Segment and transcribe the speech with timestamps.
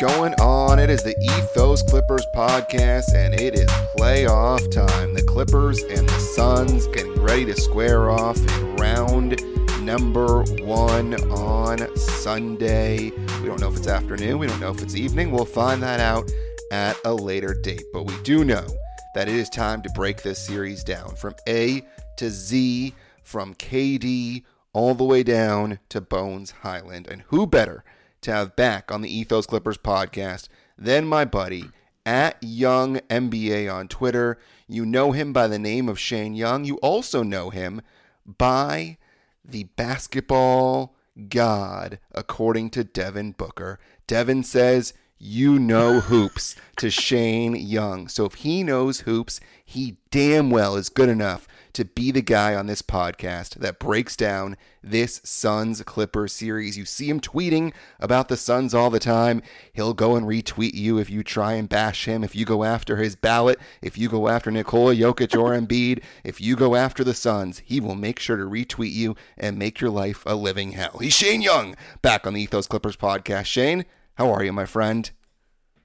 [0.00, 0.78] going on?
[0.78, 5.12] It is the Ethos Clippers podcast, and it is playoff time.
[5.12, 9.42] The Clippers and the Suns getting ready to square off in round
[9.84, 13.10] number one on Sunday.
[13.42, 15.32] We don't know if it's afternoon, we don't know if it's evening.
[15.32, 16.30] We'll find that out
[16.72, 18.66] at a later date, but we do know
[19.14, 21.82] that it is time to break this series down from A
[22.16, 27.06] to Z, from KD all the way down to Bones Hyland.
[27.06, 27.84] And who better
[28.22, 31.66] to have back on the Ethos Clippers podcast than my buddy
[32.04, 34.38] at Young MBA on Twitter.
[34.66, 36.64] You know him by the name of Shane Young.
[36.64, 37.82] You also know him
[38.26, 38.98] by
[39.44, 40.94] the basketball
[41.28, 43.78] god, according to Devin Booker.
[44.06, 48.08] Devin says, You know hoops to Shane Young.
[48.08, 52.54] So if he knows hoops, he damn well is good enough to be the guy
[52.54, 56.76] on this podcast that breaks down this Suns Clippers series.
[56.76, 59.42] You see him tweeting about the Suns all the time.
[59.72, 62.96] He'll go and retweet you if you try and bash him, if you go after
[62.96, 67.14] his ballot, if you go after Nikola Jokic or Embiid, if you go after the
[67.14, 70.98] Suns, he will make sure to retweet you and make your life a living hell.
[71.00, 73.46] He's Shane Young, back on the Ethos Clippers podcast.
[73.46, 73.84] Shane,
[74.14, 75.10] how are you, my friend?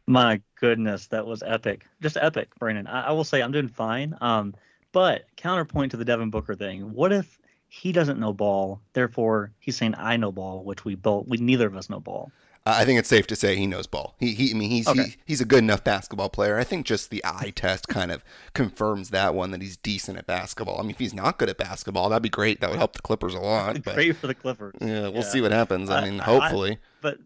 [0.07, 1.85] My goodness, that was epic.
[2.01, 2.85] Just epic, Brandon.
[2.85, 4.15] I, I will say I'm doing fine.
[4.21, 4.53] Um,
[4.95, 9.75] but counterpoint to the Devin Booker thing, what if he doesn't know ball, therefore he's
[9.75, 12.31] saying I know ball, which we both we neither of us know ball.
[12.65, 14.15] I think it's safe to say he knows ball.
[14.21, 15.03] He, he I mean, he's okay.
[15.03, 16.57] he, he's a good enough basketball player.
[16.57, 18.23] I think just the eye test kind of
[18.53, 20.79] confirms that one that he's decent at basketball.
[20.79, 22.61] I mean, if he's not good at basketball, that'd be great.
[22.61, 23.75] That would help the Clippers a lot.
[23.83, 24.75] But, great for the Clippers.
[24.79, 25.21] Yeah, we'll yeah.
[25.23, 25.89] see what happens.
[25.89, 26.71] I mean, hopefully.
[26.71, 27.17] I, but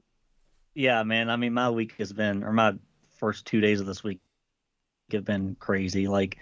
[0.74, 1.30] yeah, man.
[1.30, 2.74] I mean, my week has been, or my
[3.20, 4.22] first two days of this week
[5.12, 6.08] have been crazy.
[6.08, 6.40] Like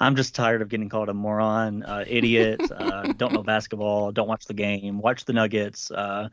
[0.00, 4.28] I'm just tired of getting called a moron, uh, idiot, uh, don't know basketball, don't
[4.28, 5.90] watch the game, watch the Nuggets.
[5.90, 6.28] Uh,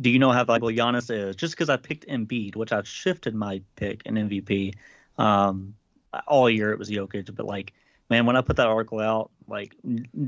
[0.00, 1.36] do you know how valuable Giannis is?
[1.36, 4.74] Just because I picked Embiid, which I've shifted my pick in MVP.
[5.16, 5.74] Um,
[6.26, 7.72] all year it was Jokic, but like,
[8.10, 9.74] man, when I put that article out, like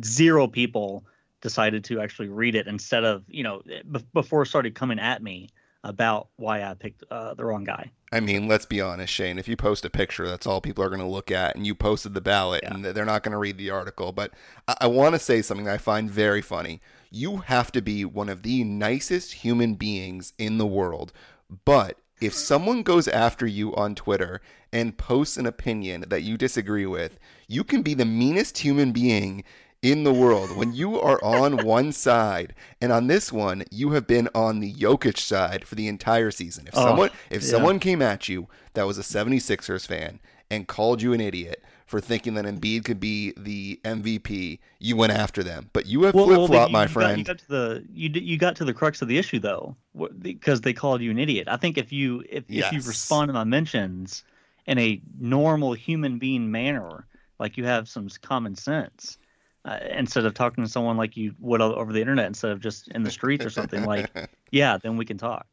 [0.05, 1.05] zero people
[1.41, 5.23] decided to actually read it instead of you know b- before it started coming at
[5.23, 5.49] me
[5.83, 7.91] about why I picked uh, the wrong guy.
[8.13, 9.39] I mean, let's be honest, Shane.
[9.39, 11.75] If you post a picture, that's all people are going to look at, and you
[11.75, 12.75] posted the ballot, yeah.
[12.75, 14.13] and they're not going to read the article.
[14.13, 14.33] But
[14.67, 16.81] I, I want to say something I find very funny.
[17.11, 21.13] You have to be one of the nicest human beings in the world,
[21.65, 24.41] but if someone goes after you on Twitter
[24.73, 27.19] and posts an opinion that you disagree with,
[27.49, 29.43] you can be the meanest human being
[29.83, 34.07] in the world when you are on one side and on this one you have
[34.07, 36.67] been on the Jokic side for the entire season.
[36.67, 37.49] If oh, someone if yeah.
[37.49, 40.21] someone came at you that was a 76ers fan
[40.51, 45.13] and called you an idiot for thinking that Embiid could be the MVP, you went
[45.13, 45.71] after them.
[45.73, 47.17] But you have well, flip flop, well, my friend.
[47.17, 49.75] Got, you got to the you you got to the crux of the issue though,
[50.21, 51.49] because they called you an idiot.
[51.49, 52.67] I think if you if, yes.
[52.67, 54.25] if you respond to my mentions
[54.67, 57.07] in a normal human being manner,
[57.39, 59.19] like you have some common sense,
[59.65, 62.89] uh, instead of talking to someone like you would over the internet instead of just
[62.89, 64.11] in the streets or something like
[64.51, 65.47] yeah then we can talk.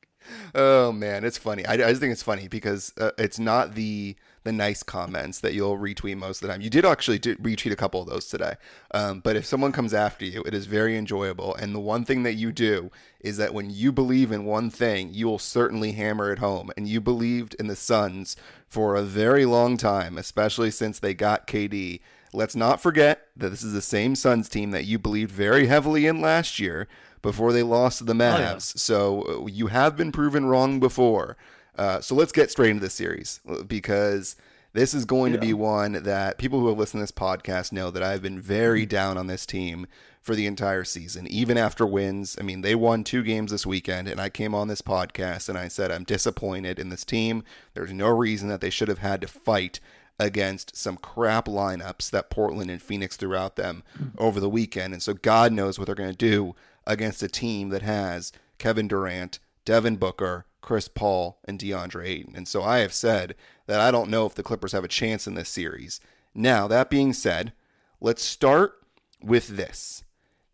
[0.56, 1.66] Oh man it's funny.
[1.66, 5.54] I, I just think it's funny because uh, it's not the the nice comments that
[5.54, 6.62] you'll retweet most of the time.
[6.62, 8.56] You did actually do, retweet a couple of those today.
[8.92, 11.54] Um, but if someone comes after you it is very enjoyable.
[11.56, 12.90] And the one thing that you do
[13.20, 16.72] is that when you believe in one thing you will certainly hammer it home.
[16.78, 18.38] And you believed in the suns
[18.68, 22.00] for a very long time especially since they got kd
[22.34, 26.06] Let's not forget that this is the same Suns team that you believed very heavily
[26.06, 26.88] in last year
[27.22, 28.38] before they lost to the Mavs.
[28.38, 28.58] Oh, yeah.
[28.58, 31.38] So uh, you have been proven wrong before.
[31.78, 34.36] Uh, so let's get straight into this series because
[34.74, 35.40] this is going yeah.
[35.40, 38.40] to be one that people who have listened to this podcast know that I've been
[38.40, 38.90] very mm-hmm.
[38.90, 39.88] down on this team
[40.22, 42.36] for the entire season, even after wins.
[42.40, 45.58] I mean, they won two games this weekend, and I came on this podcast and
[45.58, 47.44] I said, I'm disappointed in this team.
[47.74, 49.80] There's no reason that they should have had to fight
[50.20, 53.84] against some crap lineups that Portland and Phoenix threw out them
[54.18, 54.94] over the weekend.
[54.94, 56.56] And so God knows what they're going to do
[56.86, 62.34] against a team that has Kevin Durant, Devin Booker, Chris Paul, and DeAndre Ayton.
[62.36, 63.36] And so I have said
[63.68, 66.00] that I don't know if the Clippers have a chance in this series.
[66.34, 67.54] Now, that being said,
[68.02, 68.74] let's start
[69.22, 70.04] with this.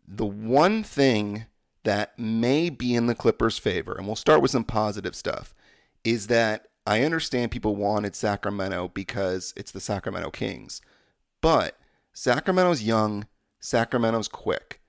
[0.06, 1.46] The one thing
[1.84, 5.54] that may be in the Clippers' favor, and we'll start with some positive stuff,
[6.02, 10.82] is that I understand people wanted Sacramento because it's the Sacramento Kings,
[11.40, 11.78] but
[12.12, 13.26] Sacramento's young,
[13.58, 14.80] Sacramento's quick.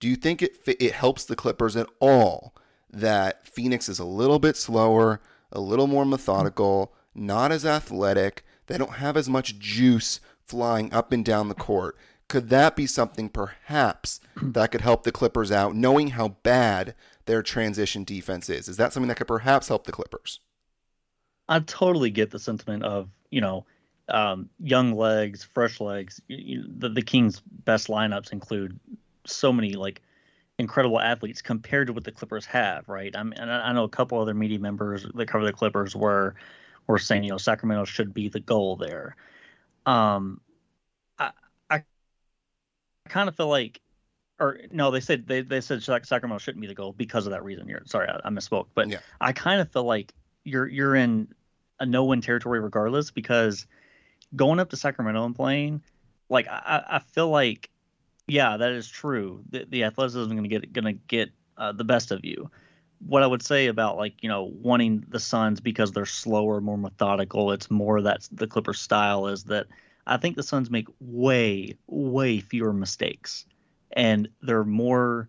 [0.00, 2.54] Do you think it it helps the Clippers at all
[2.90, 5.20] that Phoenix is a little bit slower,
[5.52, 11.12] a little more methodical, not as athletic, they don't have as much juice flying up
[11.12, 11.96] and down the court?
[12.28, 16.94] Could that be something perhaps that could help the Clippers out, knowing how bad
[17.26, 18.68] their transition defense is?
[18.68, 20.40] Is that something that could perhaps help the Clippers?
[21.48, 23.66] I totally get the sentiment of you know
[24.08, 26.20] um, young legs, fresh legs.
[26.28, 28.78] You, you, the the Kings' best lineups include
[29.26, 30.02] so many like
[30.58, 33.14] incredible athletes compared to what the Clippers have, right?
[33.16, 36.34] I mean, I know a couple other media members that cover the Clippers were
[36.86, 39.16] were saying, you know, Sacramento should be the goal there.
[39.86, 40.40] Um,
[41.18, 41.30] I
[41.70, 41.82] I
[43.08, 43.80] kind of feel like,
[44.38, 47.44] or no, they said they they said Sacramento shouldn't be the goal because of that
[47.44, 47.68] reason.
[47.68, 48.98] You're sorry, I, I misspoke, but yeah.
[49.20, 50.12] I kind of feel like
[50.44, 51.28] you're you're in
[51.80, 53.66] a no win territory regardless because
[54.36, 55.82] going up to Sacramento and playing,
[56.28, 57.70] like I, I feel like
[58.26, 59.42] yeah, that is true.
[59.50, 62.50] The, the athleticism is going to get to get uh, the best of you.
[63.06, 66.78] What I would say about like you know wanting the Suns because they're slower, more
[66.78, 67.52] methodical.
[67.52, 69.66] It's more that the Clippers style is that
[70.06, 73.44] I think the Suns make way way fewer mistakes,
[73.92, 75.28] and they're more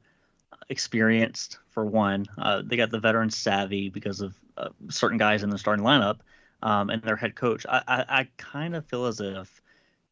[0.70, 2.26] experienced for one.
[2.38, 6.20] Uh, they got the veteran savvy because of uh, certain guys in the starting lineup
[6.64, 7.66] um, and their head coach.
[7.68, 9.62] I, I, I kind of feel as if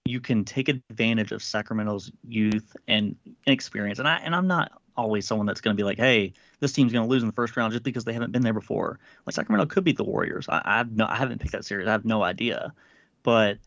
[0.06, 3.16] you can take advantage of Sacramento's youth and
[3.48, 4.00] experience.
[4.00, 6.92] And I and I'm not always someone that's going to be like, hey, this team's
[6.92, 9.00] going to lose in the first round just because they haven't been there before.
[9.26, 10.48] Like Sacramento could beat the Warriors.
[10.50, 11.88] I, I have no, I haven't picked that series.
[11.88, 12.74] I have no idea,
[13.24, 13.58] but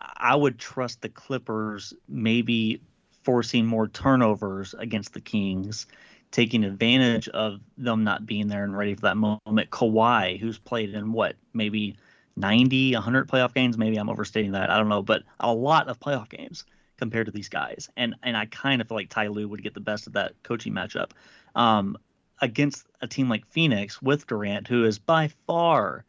[0.00, 2.80] I would trust the Clippers maybe
[3.22, 5.86] forcing more turnovers against the Kings,
[6.32, 9.70] taking advantage of them not being there and ready for that moment.
[9.70, 11.96] Kawhi, who's played in what maybe
[12.36, 13.78] 90, 100 playoff games.
[13.78, 14.70] Maybe I'm overstating that.
[14.70, 16.64] I don't know, but a lot of playoff games
[16.96, 17.88] compared to these guys.
[17.96, 20.32] And and I kind of feel like Ty Lue would get the best of that
[20.42, 21.10] coaching matchup
[21.54, 21.96] um,
[22.40, 26.04] against a team like Phoenix with Durant, who is by far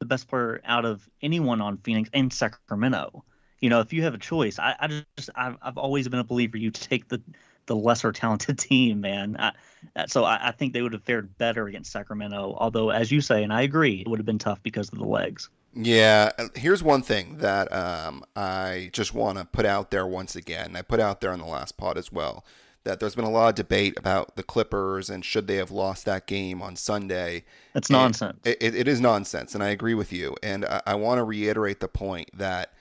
[0.00, 3.24] the best player out of anyone on Phoenix and Sacramento.
[3.60, 6.24] You know, if you have a choice, I, I just I've, I've always been a
[6.24, 7.22] believer you take the
[7.66, 9.36] the lesser talented team, man.
[9.38, 9.52] I,
[10.06, 12.56] so I, I, think they would have fared better against Sacramento.
[12.58, 15.06] Although, as you say, and I agree, it would have been tough because of the
[15.06, 15.48] legs.
[15.74, 20.76] Yeah, here's one thing that um, I just want to put out there once again.
[20.76, 22.44] I put out there on the last pod as well
[22.84, 26.04] that there's been a lot of debate about the Clippers and should they have lost
[26.04, 27.44] that game on Sunday.
[27.74, 28.40] That's nonsense.
[28.44, 30.36] It, it, it is nonsense, and I agree with you.
[30.42, 32.72] And I, I want to reiterate the point that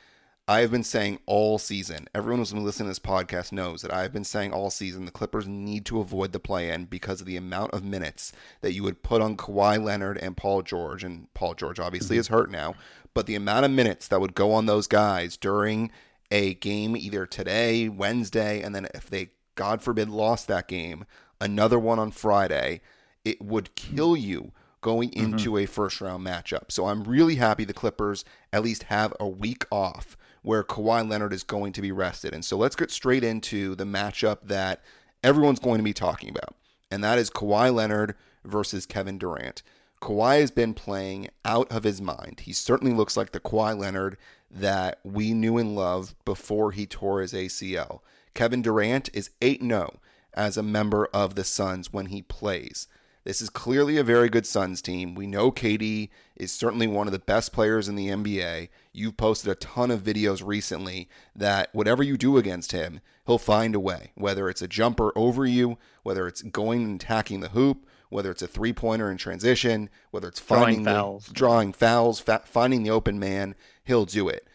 [0.47, 2.07] I have been saying all season.
[2.15, 5.05] Everyone who's been listening to this podcast knows that I have been saying all season
[5.05, 8.81] the Clippers need to avoid the play-in because of the amount of minutes that you
[8.83, 11.03] would put on Kawhi Leonard and Paul George.
[11.03, 12.21] And Paul George obviously mm-hmm.
[12.21, 12.73] is hurt now,
[13.13, 15.91] but the amount of minutes that would go on those guys during
[16.31, 21.05] a game either today, Wednesday, and then if they, God forbid, lost that game,
[21.39, 22.81] another one on Friday,
[23.23, 25.33] it would kill you going mm-hmm.
[25.33, 25.63] into mm-hmm.
[25.63, 26.71] a first round matchup.
[26.71, 31.33] So I'm really happy the Clippers at least have a week off where Kawhi Leonard
[31.33, 32.33] is going to be rested.
[32.33, 34.81] And so let's get straight into the matchup that
[35.23, 36.55] everyone's going to be talking about,
[36.89, 39.61] and that is Kawhi Leonard versus Kevin Durant.
[40.01, 42.41] Kawhi has been playing out of his mind.
[42.41, 44.17] He certainly looks like the Kawhi Leonard
[44.49, 47.99] that we knew and loved before he tore his ACL.
[48.33, 49.99] Kevin Durant is 8 0
[50.33, 52.87] as a member of the Suns when he plays.
[53.23, 55.13] This is clearly a very good Suns team.
[55.13, 58.69] We know KD is certainly one of the best players in the NBA.
[58.93, 63.73] You've posted a ton of videos recently that whatever you do against him, he'll find
[63.73, 64.11] a way.
[64.15, 68.42] Whether it's a jumper over you, whether it's going and attacking the hoop, whether it's
[68.42, 72.83] a three pointer in transition, whether it's finding drawing fouls, the, drawing fouls fa- finding
[72.83, 74.45] the open man, he'll do it.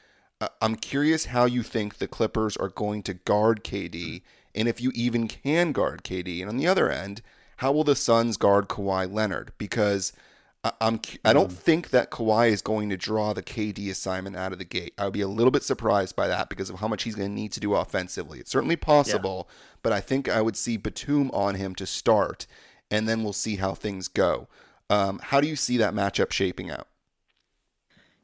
[0.41, 4.21] Uh, I'm curious how you think the Clippers are going to guard KD,
[4.55, 6.41] and if you even can guard KD.
[6.41, 7.23] And on the other end,
[7.59, 9.53] how will the Suns guard Kawhi Leonard?
[9.57, 10.13] Because
[10.81, 11.55] I'm I don't mm.
[11.55, 14.95] think that Kawhi is going to draw the KD assignment out of the gate.
[14.99, 17.29] I would be a little bit surprised by that because of how much he's going
[17.29, 18.39] to need to do offensively.
[18.39, 19.55] It's certainly possible, yeah.
[19.83, 22.47] but I think I would see Batum on him to start,
[22.91, 24.49] and then we'll see how things go.
[24.89, 26.89] Um, how do you see that matchup shaping out?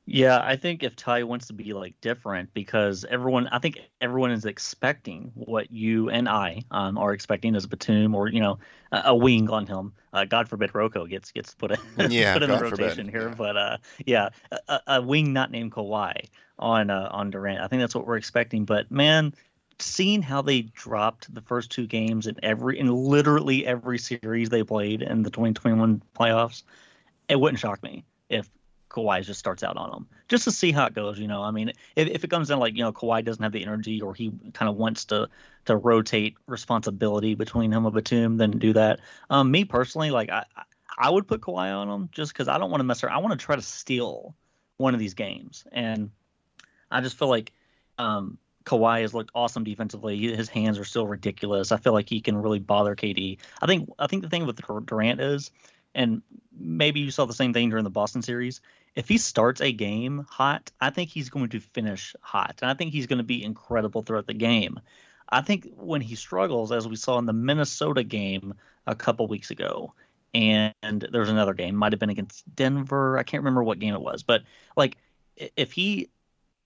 [0.04, 4.32] Yeah, I think if Ty wants to be like different, because everyone, I think everyone
[4.32, 8.58] is expecting what you and I um, are expecting as Batum or you know
[8.90, 9.92] a, a wing on him.
[10.12, 11.78] Uh, God forbid Rocco gets gets put in,
[12.10, 13.10] yeah, put in the rotation forbid.
[13.10, 13.34] here, yeah.
[13.36, 14.28] but uh, yeah,
[14.68, 16.26] a, a, wing not named Kawhi
[16.58, 17.60] on uh, on Durant.
[17.60, 18.64] I think that's what we're expecting.
[18.64, 19.32] But man,
[19.78, 24.64] seeing how they dropped the first two games in every in literally every series they
[24.64, 26.64] played in the 2021 playoffs,
[27.28, 28.50] it wouldn't shock me if
[28.92, 31.18] Kawhi just starts out on him just to see how it goes.
[31.18, 33.52] You know, I mean, if, if it comes in like you know Kawhi doesn't have
[33.52, 35.28] the energy or he kind of wants to
[35.64, 39.00] to rotate responsibility between him and Batum, then do that.
[39.30, 40.44] Um, me personally, like I
[40.96, 43.16] I would put Kawhi on him just because I don't want to mess around.
[43.16, 44.34] I want to try to steal
[44.76, 46.10] one of these games, and
[46.90, 47.52] I just feel like
[47.98, 50.18] um, Kawhi has looked awesome defensively.
[50.18, 51.72] His hands are still ridiculous.
[51.72, 53.38] I feel like he can really bother KD.
[53.60, 55.50] I think I think the thing with Durant is
[55.94, 56.22] and
[56.58, 58.60] maybe you saw the same thing during the Boston series,
[58.94, 62.58] if he starts a game hot, I think he's going to finish hot.
[62.62, 64.80] And I think he's going to be incredible throughout the game.
[65.28, 68.54] I think when he struggles, as we saw in the Minnesota game
[68.86, 69.94] a couple weeks ago,
[70.34, 73.18] and there's another game, might have been against Denver.
[73.18, 74.42] I can't remember what game it was, but
[74.76, 74.96] like
[75.56, 76.08] if he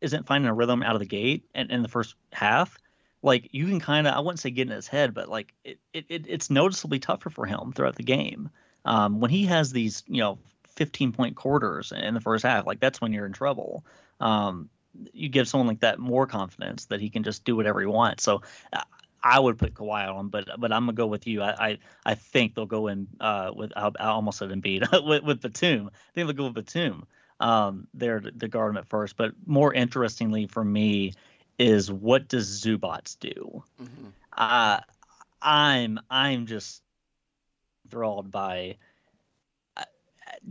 [0.01, 2.79] isn't finding a rhythm out of the gate and in the first half,
[3.23, 5.79] like you can kind of I wouldn't say get in his head, but like it,
[5.93, 8.51] it, it's noticeably tougher for him throughout the game.
[8.85, 10.39] Um, when he has these, you know,
[10.77, 13.85] 15 point quarters in the first half, like that's when you're in trouble.
[14.21, 14.71] Um,
[15.13, 18.25] you give someone like that more confidence that he can just do whatever he wants.
[18.25, 18.43] So
[19.23, 21.43] I would put Kawhi on, but but I'm gonna go with you.
[21.43, 25.41] I I, I think they'll go in uh, with I, almost said Embiid with with
[25.41, 25.89] Batum.
[25.89, 27.07] I think they'll go with Batum
[27.41, 29.17] um, there to, guard him at first.
[29.17, 31.15] But more interestingly for me
[31.59, 33.65] is what does Zubac do?
[33.83, 34.09] Mm-hmm.
[34.33, 34.81] Uh,
[35.43, 36.83] I'm I'm just
[37.85, 38.77] enthralled by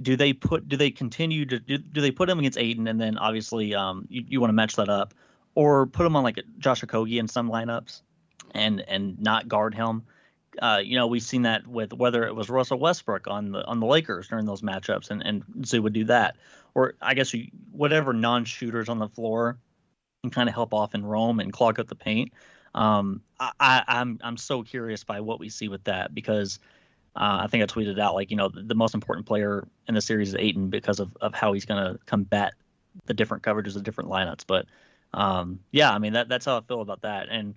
[0.01, 2.99] do they put do they continue to do, do they put him against Ayton and
[2.99, 5.13] then obviously um you, you want to match that up
[5.55, 8.01] or put him on like Josh Okogie in some lineups
[8.53, 10.03] and and not guard him.
[10.61, 13.79] Uh, you know, we've seen that with whether it was Russell Westbrook on the on
[13.79, 16.37] the Lakers during those matchups, and and Zu would do that,
[16.73, 19.57] or I guess you, whatever non-shooters on the floor
[20.23, 22.31] can kind of help off in Rome and clog up the paint.
[22.73, 26.59] Um, I, I, I'm I'm so curious by what we see with that because
[27.15, 29.95] uh, I think I tweeted out like you know the, the, most important player in
[29.95, 32.53] the series is Ayton because of, of how he's going to combat
[33.05, 34.43] the different coverages of different lineups.
[34.45, 34.65] But
[35.13, 37.27] um, yeah, I mean that that's how I feel about that.
[37.29, 37.55] And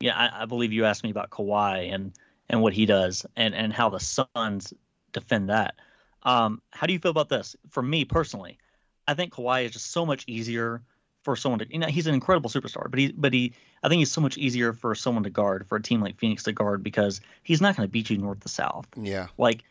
[0.00, 2.12] yeah, I, I, believe you asked me about Kawhi and
[2.50, 4.74] and what he does and and how the Suns
[5.12, 5.76] defend that.
[6.24, 7.56] Um, how do you feel about this?
[7.70, 8.58] For me personally,
[9.06, 10.82] I think Kawhi is just so much easier
[11.28, 13.98] for someone to you know he's an incredible superstar, but he but he I think
[13.98, 16.82] he's so much easier for someone to guard for a team like Phoenix to guard
[16.82, 18.86] because he's not going to beat you north to south.
[18.96, 19.64] Yeah, like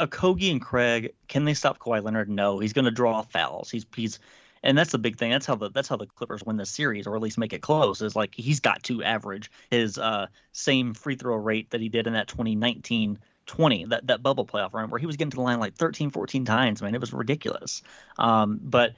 [0.00, 2.28] Okogie and Craig, can they stop Kawhi Leonard?
[2.28, 3.70] No, he's going to draw fouls.
[3.70, 4.18] He's he's
[4.64, 5.30] and that's the big thing.
[5.30, 7.62] That's how the that's how the Clippers win the series, or at least make it
[7.62, 8.02] close.
[8.02, 12.08] Is like he's got to average his uh, same free throw rate that he did
[12.08, 15.40] in that 2019 20 that that bubble playoff run where he was getting to the
[15.40, 17.80] line like 13 14 times man it was ridiculous
[18.18, 18.96] um, but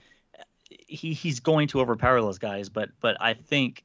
[0.71, 3.85] he he's going to overpower those guys, but but I think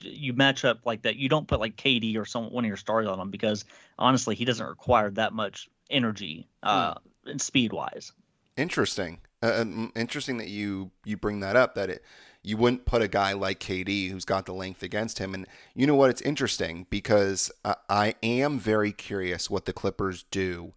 [0.00, 1.16] you match up like that.
[1.16, 3.64] You don't put like KD or some one of your stars on him because
[3.98, 6.94] honestly, he doesn't require that much energy uh,
[7.24, 7.30] hmm.
[7.30, 8.12] and speed wise.
[8.56, 9.18] Interesting.
[9.42, 9.64] Uh,
[9.96, 11.74] interesting that you you bring that up.
[11.74, 12.04] That it
[12.42, 15.34] you wouldn't put a guy like KD who's got the length against him.
[15.34, 16.10] And you know what?
[16.10, 20.72] It's interesting because I am very curious what the Clippers do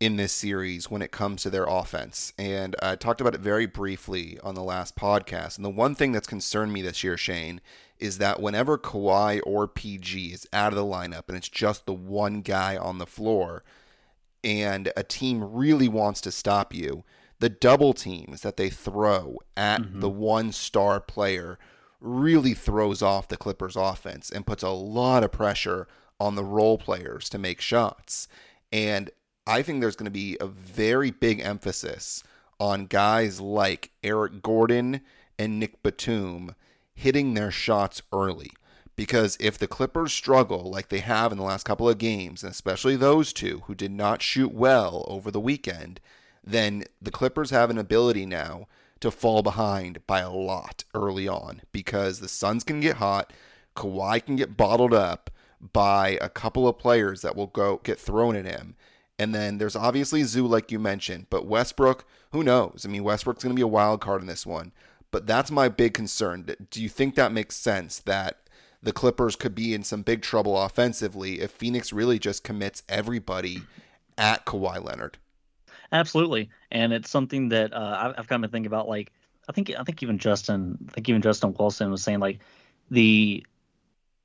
[0.00, 2.32] in this series when it comes to their offense.
[2.38, 5.56] And I talked about it very briefly on the last podcast.
[5.56, 7.60] And the one thing that's concerned me this year, Shane,
[7.98, 11.92] is that whenever Kawhi or PG is out of the lineup and it's just the
[11.92, 13.64] one guy on the floor
[14.44, 17.02] and a team really wants to stop you,
[17.40, 20.00] the double teams that they throw at mm-hmm.
[20.00, 21.58] the one star player
[22.00, 25.88] really throws off the Clippers offense and puts a lot of pressure
[26.20, 28.28] on the role players to make shots.
[28.72, 29.10] And
[29.48, 32.22] I think there's going to be a very big emphasis
[32.60, 35.00] on guys like Eric Gordon
[35.38, 36.54] and Nick Batum
[36.94, 38.50] hitting their shots early.
[38.94, 42.52] Because if the Clippers struggle like they have in the last couple of games, and
[42.52, 45.98] especially those two who did not shoot well over the weekend,
[46.44, 48.66] then the Clippers have an ability now
[49.00, 53.32] to fall behind by a lot early on because the Suns can get hot,
[53.74, 55.30] Kawhi can get bottled up
[55.72, 58.74] by a couple of players that will go get thrown at him
[59.18, 62.84] and then there's obviously Zu, like you mentioned, but Westbrook, who knows?
[62.86, 64.72] I mean, Westbrook's going to be a wild card in this one.
[65.10, 66.48] But that's my big concern.
[66.70, 68.38] Do you think that makes sense that
[68.82, 73.62] the Clippers could be in some big trouble offensively if Phoenix really just commits everybody
[74.16, 75.18] at Kawhi Leonard?
[75.90, 78.88] Absolutely, and it's something that uh, I've kind of been thinking about.
[78.88, 79.10] Like,
[79.48, 82.40] I think I think even Justin, I think even Justin Wilson was saying like
[82.90, 83.44] the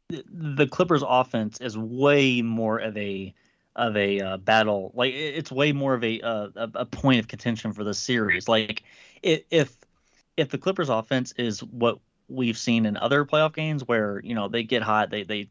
[0.09, 3.33] the Clippers offense is way more of a
[3.75, 4.92] of a uh, battle.
[4.94, 8.48] Like it's way more of a, uh, a point of contention for the series.
[8.48, 8.84] Like
[9.22, 9.75] if
[10.38, 14.48] if the Clippers offense is what we've seen in other playoff games where you know
[14.48, 15.50] they get hot, they they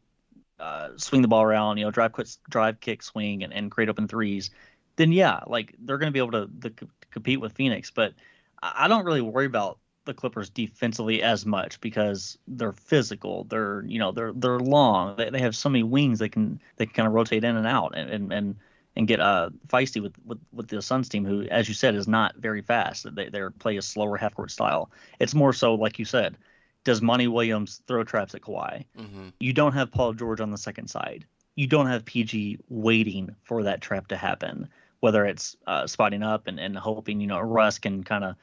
[0.59, 3.89] uh, swing the ball around, you know, drive quick, drive kick, swing, and, and create
[3.89, 4.49] open threes,
[4.95, 7.91] then yeah, like they're going to be able to, to, to compete with Phoenix.
[7.91, 8.13] But
[8.61, 13.45] I don't really worry about the Clippers defensively as much because they're physical.
[13.45, 15.15] They're you know they're they're long.
[15.17, 17.67] They, they have so many wings they can they can kind of rotate in and
[17.67, 18.55] out and and and,
[18.95, 22.07] and get uh feisty with, with with the Suns team who as you said is
[22.07, 23.07] not very fast.
[23.15, 24.91] They they play a slower half court style.
[25.19, 26.37] It's more so like you said.
[26.83, 28.83] Does Monty Williams throw traps at Kawhi?
[28.99, 29.29] Mm-hmm.
[29.39, 31.25] You don't have Paul George on the second side.
[31.55, 34.67] You don't have PG waiting for that trap to happen.
[34.99, 38.35] whether it's uh, spotting up and, and hoping you know Russ can kind of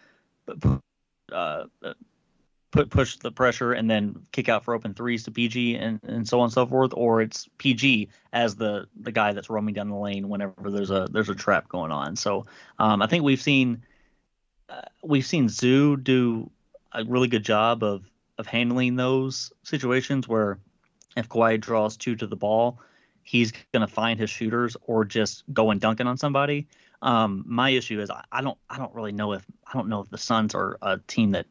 [1.32, 1.64] uh,
[2.70, 6.28] put push the pressure and then kick out for open threes to PG and, and
[6.28, 9.88] so on and so forth, or it's PG as the the guy that's roaming down
[9.88, 12.16] the lane whenever there's a there's a trap going on.
[12.16, 12.46] So
[12.78, 13.84] um, I think we've seen
[14.68, 16.50] uh, we've seen Zu do
[16.92, 18.08] a really good job of
[18.38, 20.58] of handling those situations where
[21.16, 22.80] if Kawhi draws two to the ball,
[23.22, 26.68] he's going to find his shooters or just go and dunk it on somebody.
[27.02, 30.00] Um, my issue is I, I don't I don't really know if I don't know
[30.00, 31.46] if the Suns are a team that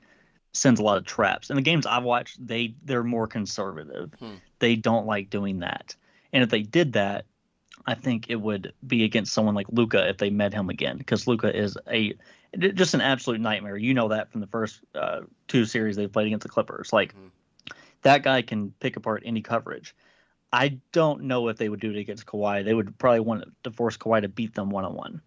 [0.53, 1.49] sends a lot of traps.
[1.49, 4.11] In the games I've watched, they they're more conservative.
[4.19, 4.35] Hmm.
[4.59, 5.95] They don't like doing that.
[6.33, 7.25] And if they did that,
[7.85, 11.27] I think it would be against someone like Luka if they met him again, because
[11.27, 12.13] Luka is a
[12.57, 13.77] just an absolute nightmare.
[13.77, 16.93] You know that from the first uh, two series they played against the Clippers.
[16.93, 17.27] Like hmm
[18.01, 19.95] that guy can pick apart any coverage.
[20.51, 22.63] I don't know if they would do it against Kawhi.
[22.65, 25.21] They would probably want to force Kawhi to beat them one on one.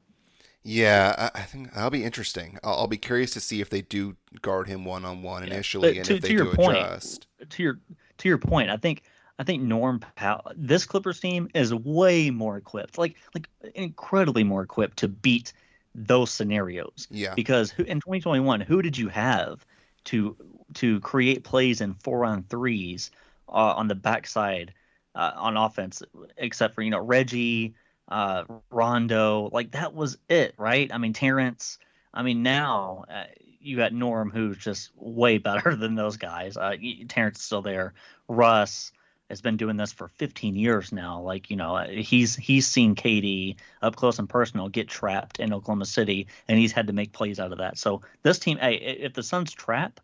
[0.65, 2.59] Yeah, I think that'll be interesting.
[2.63, 5.99] I'll, I'll, be curious to see if they do guard him one on one initially,
[5.99, 7.27] and to, if they do point, adjust.
[7.49, 7.81] To your
[8.19, 9.03] to your point, I think
[9.41, 14.63] I think Norm Powell, this Clippers team is way more equipped, like like incredibly more
[14.63, 15.53] equipped to beat
[15.95, 17.09] those scenarios.
[17.11, 17.35] Yeah.
[17.35, 19.67] Because in 2021, who did you have
[20.05, 20.37] to
[20.75, 23.11] to create plays in four on threes
[23.49, 24.73] uh, on the backside
[25.15, 26.03] uh, on offense,
[26.37, 27.75] except for you know Reggie,
[28.13, 29.49] uh, Rondo.
[29.53, 30.91] Like that was it, right?
[30.93, 31.79] I mean Terance.
[32.13, 33.25] I mean now uh,
[33.61, 36.57] you got Norm, who's just way better than those guys.
[36.57, 36.77] Uh,
[37.09, 37.95] Terance is still there.
[38.29, 38.93] Russ
[39.31, 41.23] has been doing this for 15 years now.
[41.23, 45.87] Like you know, he's he's seen KD up close and personal get trapped in Oklahoma
[45.87, 47.79] City, and he's had to make plays out of that.
[47.79, 50.01] So this team, hey, if the Suns trap,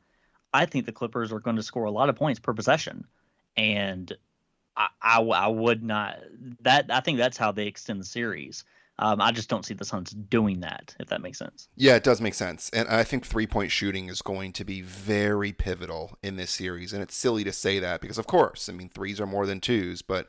[0.53, 3.05] I think the Clippers are going to score a lot of points per possession,
[3.57, 4.17] and
[4.79, 6.19] I, I, I would not
[6.61, 8.65] that I think that's how they extend the series.
[9.01, 11.69] Um, I just don't see the Suns doing that, if that makes sense.
[11.77, 12.69] Yeah, it does make sense.
[12.71, 16.93] And I think three point shooting is going to be very pivotal in this series.
[16.93, 19.61] And it's silly to say that because, of course, I mean, threes are more than
[19.61, 20.29] twos, but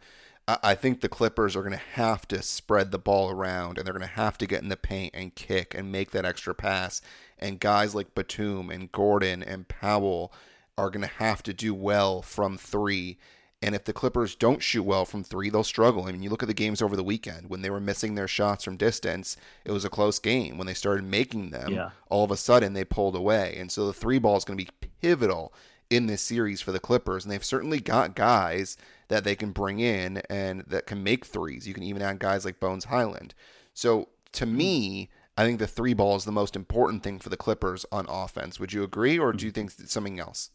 [0.64, 3.94] I think the Clippers are going to have to spread the ball around and they're
[3.94, 7.02] going to have to get in the paint and kick and make that extra pass.
[7.38, 10.34] And guys like Batum and Gordon and Powell
[10.76, 13.20] are going to have to do well from three.
[13.62, 16.06] And if the Clippers don't shoot well from three, they'll struggle.
[16.06, 18.28] I mean, you look at the games over the weekend when they were missing their
[18.28, 20.58] shots from distance, it was a close game.
[20.58, 21.90] When they started making them, yeah.
[22.10, 23.58] all of a sudden they pulled away.
[23.60, 25.54] And so the three ball is going to be pivotal
[25.90, 27.26] in this series for the Clippers.
[27.26, 28.78] And they've certainly got guys
[29.10, 31.68] that they can bring in and that can make threes.
[31.68, 33.34] You can even add guys like Bones Hyland.
[33.74, 34.58] So to mm-hmm.
[34.58, 38.06] me, I think the three ball is the most important thing for the Clippers on
[38.08, 38.60] offense.
[38.60, 39.68] Would you agree, or do you mm-hmm.
[39.68, 40.52] think it's something else?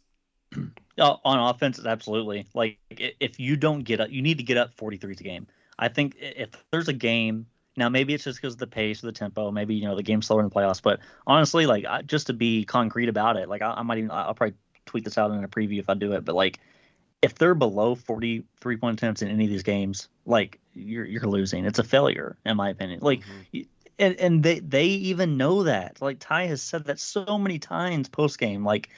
[0.99, 2.47] On offense, absolutely.
[2.55, 5.47] Like if you don't get up, you need to get up 43s a game.
[5.77, 9.07] I think if there's a game now, maybe it's just because of the pace or
[9.07, 9.51] the tempo.
[9.51, 10.81] Maybe you know the game's slower in the playoffs.
[10.81, 14.35] But honestly, like just to be concrete about it, like I, I might even I'll
[14.35, 14.55] probably
[14.87, 16.25] tweet this out in a preview if I do it.
[16.25, 16.61] But like
[17.23, 21.65] if they're below 43 point attempts in any of these games, like you're you're losing.
[21.65, 23.01] It's a failure, in my opinion.
[23.03, 23.63] Like, mm-hmm.
[23.99, 26.01] and and they they even know that.
[26.01, 28.65] Like Ty has said that so many times post game.
[28.65, 28.91] Like,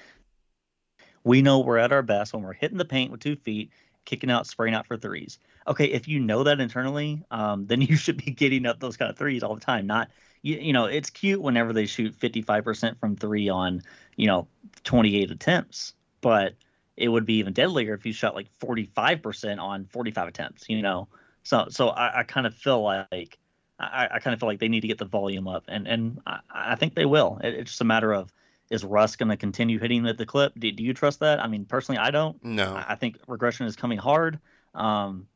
[1.27, 3.71] we know we're at our best when we're hitting the paint with two feet,
[4.05, 5.39] kicking out, spraying out for threes.
[5.67, 9.11] Okay, if you know that internally, um, then you should be getting up those kind
[9.11, 9.87] of threes all the time.
[9.87, 10.09] Not
[10.43, 13.83] you, you know, it's cute whenever they shoot 55% from three on
[14.15, 14.47] you know
[14.85, 16.55] 28 attempts, but
[16.97, 21.09] it would be even deadlier if you shot like 45% on 45 attempts, you know?
[21.43, 23.39] So, so I, I kind of feel like,
[23.79, 26.21] I, I kind of feel like they need to get the volume up and, and
[26.27, 27.39] I, I think they will.
[27.45, 28.33] It, it's just a matter of,
[28.71, 30.53] is Russ going to continue hitting at the clip?
[30.59, 31.41] Do, do, you trust that?
[31.43, 32.43] I mean, personally, I don't.
[32.45, 32.75] No.
[32.75, 34.39] I, I think regression is coming hard.
[34.75, 35.27] Um,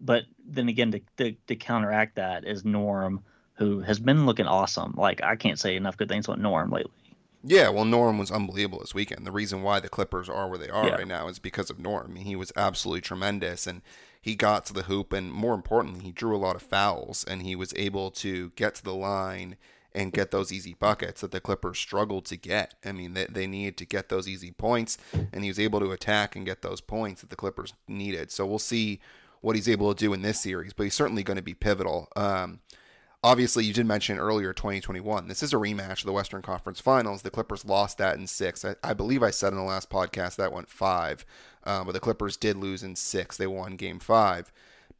[0.00, 3.22] but then again, to, to, to counteract that is Norm,
[3.54, 4.94] who has been looking awesome.
[4.96, 6.92] Like I can't say enough good things about Norm lately.
[7.46, 9.26] Yeah, well, Norm was unbelievable this weekend.
[9.26, 10.94] The reason why the Clippers are where they are yeah.
[10.94, 12.06] right now is because of Norm.
[12.08, 13.82] I mean, he was absolutely tremendous, and
[14.20, 17.42] he got to the hoop, and more importantly, he drew a lot of fouls, and
[17.42, 19.56] he was able to get to the line
[19.94, 22.74] and get those easy buckets that the Clippers struggled to get.
[22.84, 24.98] I mean, they, they needed to get those easy points,
[25.32, 28.30] and he was able to attack and get those points that the Clippers needed.
[28.30, 29.00] So we'll see
[29.40, 32.08] what he's able to do in this series, but he's certainly going to be pivotal.
[32.16, 32.60] Um,
[33.24, 37.22] obviously you did mention earlier 2021 this is a rematch of the western conference finals
[37.22, 40.36] the clippers lost that in six i, I believe i said in the last podcast
[40.36, 41.24] that went five
[41.64, 44.52] uh, but the clippers did lose in six they won game five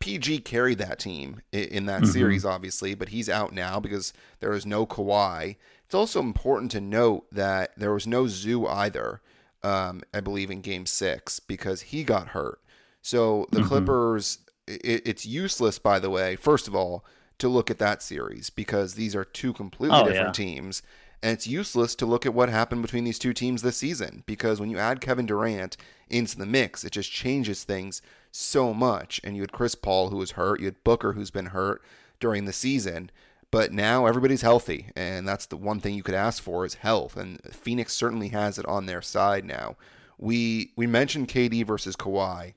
[0.05, 2.12] pg carried that team in, that mm-hmm.
[2.12, 5.57] series obviously but he's out now because there is no Kawhi.
[5.85, 9.21] it's also important to note that there was no zu either
[9.62, 12.61] um, i believe in game six because he got hurt
[13.01, 13.69] so the mm-hmm.
[13.69, 17.05] clippers it, it's useless by the way first of all
[17.38, 20.45] to look at that series because these are two completely Oh, different yeah.
[20.45, 20.83] teams.
[21.25, 24.61] And it's useless to look at what happened between these two teams this season because
[24.61, 25.79] when you add Kevin Durant
[26.11, 29.23] into the mix, it just changes things so much.
[29.25, 31.81] And you had Chris Paul who was hurt, you had Booker who's been hurt
[32.21, 33.11] during the season.
[33.51, 37.17] But now everybody's healthy, and that's the one thing you could ask for is health.
[37.17, 39.77] And Phoenix certainly has it on their side now.
[40.19, 42.53] We we mentioned KD versus Kawhi.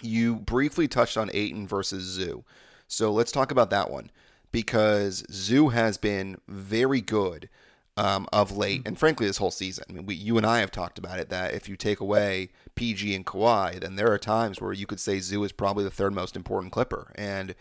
[0.00, 2.44] You briefly touched on Ayton versus Zu.
[2.86, 4.12] So let's talk about that one
[4.52, 7.48] because Zu has been very good
[7.96, 9.84] um, of late, and frankly, this whole season.
[9.88, 12.50] I mean, we, you and I have talked about it that if you take away
[12.74, 15.90] PG and Kawhi, then there are times where you could say Zu is probably the
[15.90, 17.12] third most important Clipper.
[17.14, 17.54] And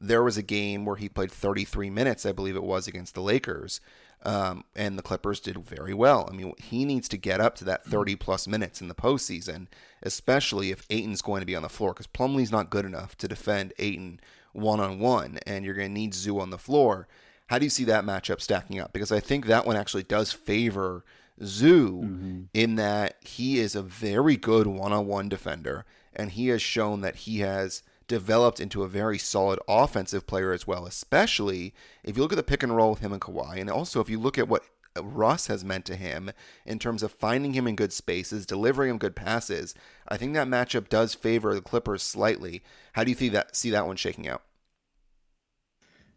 [0.00, 3.22] there was a game where he played 33 minutes, I believe it was, against the
[3.22, 3.80] Lakers.
[4.22, 6.28] Um, and the Clippers did very well.
[6.30, 9.66] I mean, he needs to get up to that 30 plus minutes in the postseason,
[10.02, 13.28] especially if Ayton's going to be on the floor, because Plumlee's not good enough to
[13.28, 14.18] defend Aiton
[14.52, 17.08] one on one, and you're going to need Zu on the floor.
[17.50, 18.92] How do you see that matchup stacking up?
[18.92, 21.04] Because I think that one actually does favor
[21.42, 22.40] Zu mm-hmm.
[22.54, 25.84] in that he is a very good one on one defender,
[26.14, 30.68] and he has shown that he has developed into a very solid offensive player as
[30.68, 33.68] well, especially if you look at the pick and roll with him and Kawhi, and
[33.68, 34.62] also if you look at what
[35.02, 36.30] Russ has meant to him
[36.64, 39.74] in terms of finding him in good spaces, delivering him good passes.
[40.06, 42.62] I think that matchup does favor the Clippers slightly.
[42.92, 44.42] How do you see that see that one shaking out?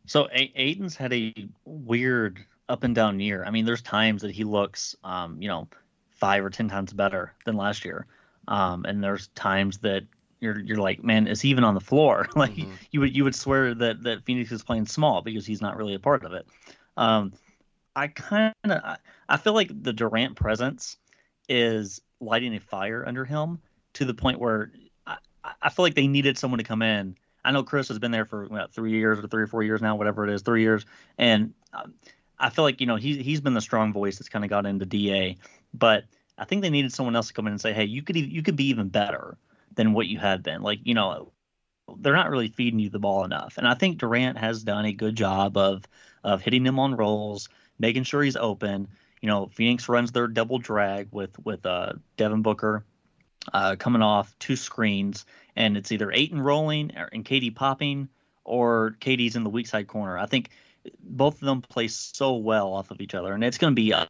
[0.05, 1.33] So A- Ayton's had a
[1.65, 3.43] weird up and down year.
[3.45, 5.67] I mean, there's times that he looks, um, you know,
[6.11, 8.05] five or ten times better than last year,
[8.47, 10.03] um, and there's times that
[10.39, 12.27] you're you're like, man, is he even on the floor?
[12.35, 12.77] like Mhm.
[12.91, 15.95] you would you would swear that that Phoenix is playing small because he's not really
[15.95, 16.45] a part of it.
[16.97, 17.33] Um,
[17.95, 18.97] I kind of I,
[19.29, 20.97] I feel like the Durant presence
[21.49, 23.59] is lighting a fire under him
[23.93, 24.71] to the point where
[25.05, 25.17] I,
[25.61, 27.15] I feel like they needed someone to come in.
[27.45, 29.81] I know Chris has been there for what, three years or three or four years
[29.81, 30.85] now, whatever it is, three years,
[31.17, 31.93] and um,
[32.39, 34.65] I feel like you know he's he's been the strong voice that's kind of got
[34.65, 35.37] into Da,
[35.73, 36.05] but
[36.37, 38.41] I think they needed someone else to come in and say, hey, you could you
[38.41, 39.37] could be even better
[39.75, 40.61] than what you had been.
[40.61, 41.31] Like you know,
[41.97, 44.93] they're not really feeding you the ball enough, and I think Durant has done a
[44.93, 45.83] good job of
[46.23, 48.87] of hitting him on rolls, making sure he's open.
[49.21, 52.83] You know, Phoenix runs their double drag with with uh, Devin Booker
[53.51, 58.09] uh, coming off two screens, and it's either Ayton rolling and KD popping,
[58.43, 60.17] or KD's in the weak side corner.
[60.17, 60.49] I think
[61.01, 63.91] both of them play so well off of each other, and it's going to be
[63.91, 64.07] a,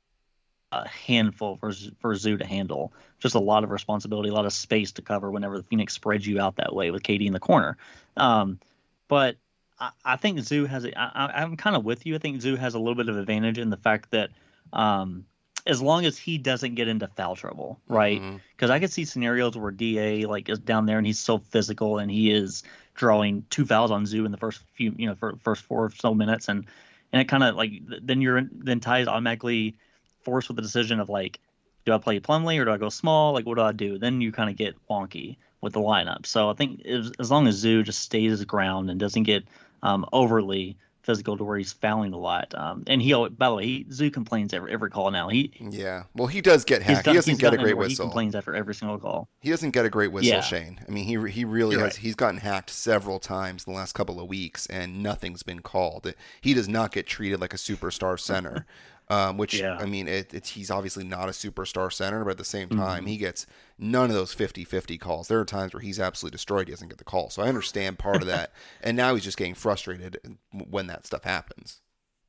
[0.71, 2.93] a handful for for Zu to handle.
[3.19, 6.25] Just a lot of responsibility, a lot of space to cover whenever the Phoenix spreads
[6.25, 7.77] you out that way with KD in the corner.
[8.17, 8.60] Um,
[9.08, 9.38] but
[9.79, 10.86] I, I think Zu has.
[10.86, 12.15] A, I, I'm kind of with you.
[12.15, 14.32] I think Zu has a little bit of advantage in the fact that.
[14.71, 15.25] Um,
[15.65, 18.21] as long as he doesn't get into foul trouble, right?
[18.56, 21.99] Because I could see scenarios where Da like is down there and he's so physical
[21.99, 22.63] and he is
[22.95, 25.91] drawing two fouls on Zu in the first few, you know, for first four or
[25.91, 26.65] so minutes, and
[27.12, 27.71] and it kind of like
[28.02, 29.76] then you're then Ty is automatically
[30.23, 31.39] forced with the decision of like,
[31.86, 33.34] do I play Plumlee or do I go small?
[33.34, 33.97] Like, what do I do?
[33.97, 36.26] Then you kind of get wonky with the lineup.
[36.26, 39.43] So I think as, as long as Zu just stays his ground and doesn't get
[39.82, 43.66] um, overly physical to where he's fouling a lot, um, and he by the way,
[43.66, 45.30] he, Zu complains every every call now.
[45.30, 46.04] He Yeah.
[46.16, 47.06] Well, he does get hacked.
[47.06, 48.06] done- He doesn't get a great whistle.
[48.06, 49.28] He complains after every single call.
[49.42, 50.42] He doesn't get a great whistle, Yeah.
[50.42, 50.80] Shane.
[50.88, 51.94] I mean, he he really You're has.
[51.94, 52.02] right.
[52.02, 56.13] He's gotten hacked several times in the last couple of weeks, and nothing's been called.
[56.42, 58.66] He does not get treated like a superstar center,
[59.10, 59.78] um, which Yeah.
[59.78, 63.06] I mean, it, it's he's obviously not a superstar center, but at the same time,
[63.06, 63.10] Mhm.
[63.10, 63.46] he gets
[63.78, 65.28] none of those 50-50 calls.
[65.28, 66.68] There are times where he's absolutely destroyed.
[66.68, 68.52] He doesn't get the call, so I understand part of that.
[68.82, 70.20] And now he's just getting frustrated
[70.52, 71.82] when that stuff happens.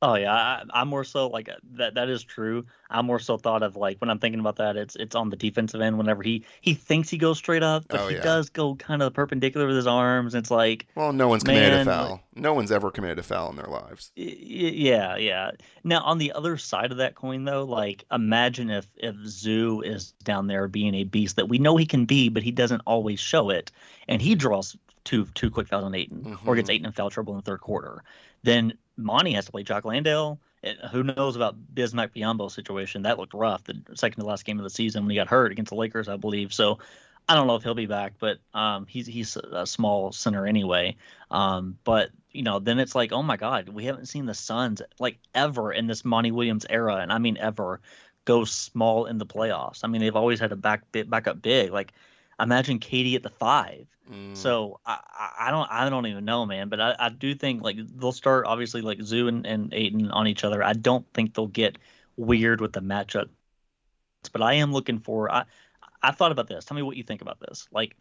[0.07, 1.95] Oh yeah, I, I'm more so like that.
[1.95, 2.65] That is true.
[2.91, 5.35] I'm more so thought of like when I'm thinking about that, it's it's on the
[5.35, 5.97] defensive end.
[5.97, 8.21] Whenever he he thinks he goes straight up, but Oh, he yeah.
[8.21, 10.35] does go kind of perpendicular with his arms.
[10.35, 12.21] It's like Well, no one's committed a Man, foul.
[12.35, 14.11] No one's ever committed a foul in their lives.
[14.15, 15.51] yeah, yeah.
[15.83, 20.11] Now on the other side of that coin, though, like imagine if if Zu is
[20.23, 23.19] down there being a beast that we know he can be, but he doesn't always
[23.19, 23.71] show it,
[24.07, 26.73] and he draws two two quick fouls on Ayton or gets Mhm.
[26.73, 28.03] Ayton in foul trouble in the third quarter,
[28.43, 30.39] then Monty has to play Jock Landale.
[30.63, 33.03] And who knows about Bismack Biyombo's situation?
[33.03, 33.63] That looked rough.
[33.63, 36.07] The second to last game of the season when he got hurt against the Lakers,
[36.07, 36.53] I believe.
[36.53, 36.79] So
[37.27, 40.95] I don't know if he'll be back, but um, he's he's a small center anyway.
[41.31, 44.81] Um, but you know, then it's like, oh my God, we haven't seen the Suns
[44.99, 47.81] like ever in this Monty Williams era, and I mean ever,
[48.25, 49.81] go small in the playoffs.
[49.83, 51.71] I mean, they've always had to back bit back up big.
[51.71, 51.93] Like,
[52.39, 53.87] imagine KD at the five.
[54.11, 54.37] Mm.
[54.37, 54.99] So I,
[55.39, 56.69] I don't I don't even know, man.
[56.69, 60.27] But I, I do think like they'll start obviously like Zu and, and Ayton on
[60.27, 60.63] each other.
[60.63, 61.77] I don't think they'll get
[62.17, 63.29] weird with the matchup.
[64.31, 65.45] But I am looking for I
[66.01, 66.65] I thought about this.
[66.65, 67.67] Tell me what you think about this.
[67.71, 67.95] Like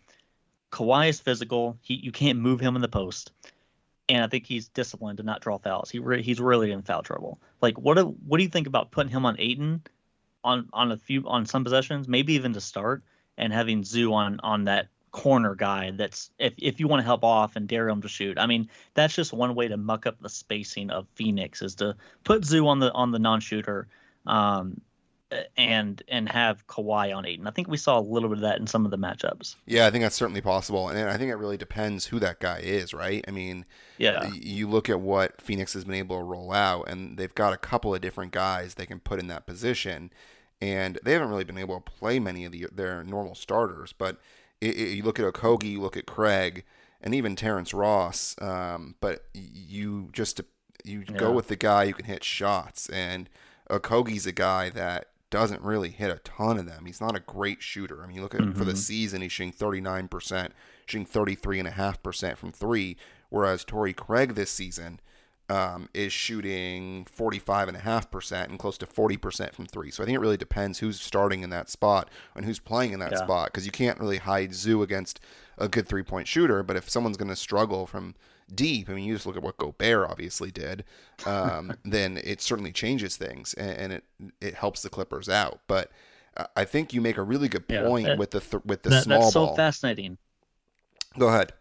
[0.73, 1.79] Kawhi is physical.
[1.81, 3.33] He you can't move him in the post.
[4.09, 5.91] and I think he's disciplined to not draw fouls.
[5.91, 7.41] He re- he's really in foul trouble.
[7.61, 9.83] Like, what do, what do you think about putting him on Ayton
[10.43, 13.03] on on a few on some possessions, maybe even to start,
[13.39, 17.23] and having Zu on on that corner guy that's if, if you want to help
[17.23, 18.37] off and dare him to shoot.
[18.37, 21.97] I mean, that's just one way to muck up the spacing of Phoenix is to
[22.25, 23.87] put Zu on the on the non-shooter
[24.27, 24.81] um,
[25.57, 27.47] and and have Kawhi on Ayton.
[27.47, 29.55] I think we saw a little bit of that in some of the matchups.
[29.67, 32.59] Yeah, I think that's certainly possible, and I think it really depends who that guy
[32.59, 33.25] is, right?
[33.27, 33.65] I mean,
[33.99, 37.53] yeah, you look at what Phoenix has been able to roll out, and they've got
[37.53, 40.11] a couple of different guys they can put in that position,
[40.65, 43.93] and they haven't really been able to play many of the, their normal starters.
[43.93, 44.19] But
[44.63, 46.65] it, it, you look at Okogie, you look at Craig,
[47.03, 50.41] and even Terrence Ross, um, but you just
[50.83, 51.19] you yeah.
[51.19, 53.29] go with the guy who can hit shots, and
[53.69, 56.87] Okogie's a guy that doesn't really hit a ton of them.
[56.87, 58.03] He's not a great shooter.
[58.03, 58.53] I mean, you look at mm-hmm.
[58.53, 58.79] for the mm-hmm.
[58.79, 60.51] season, he's shooting 39%,
[60.87, 62.97] shooting 33.5% from three,
[63.29, 65.01] whereas Torrey Craig this season
[65.49, 69.91] um, is shooting 45.5% and close to 40% from three.
[69.91, 73.01] So I think it really depends who's starting in that spot and who's playing in
[73.01, 73.19] that yeah.
[73.19, 75.21] spot because you can't really hide Zu against
[75.59, 76.63] a good three point shooter.
[76.63, 78.15] But if someone's going to struggle from
[78.55, 80.85] deep, I mean, you just look at what Gobert obviously did,
[81.27, 84.05] um, then it certainly changes things and, and, it
[84.41, 85.61] it helps the Clippers out.
[85.67, 85.91] But
[86.57, 89.05] I think you make a really good point yeah, with the th- with the that,
[89.05, 89.57] small that's so ball.
[89.57, 90.19] fascinating.
[91.19, 91.53] Go ahead.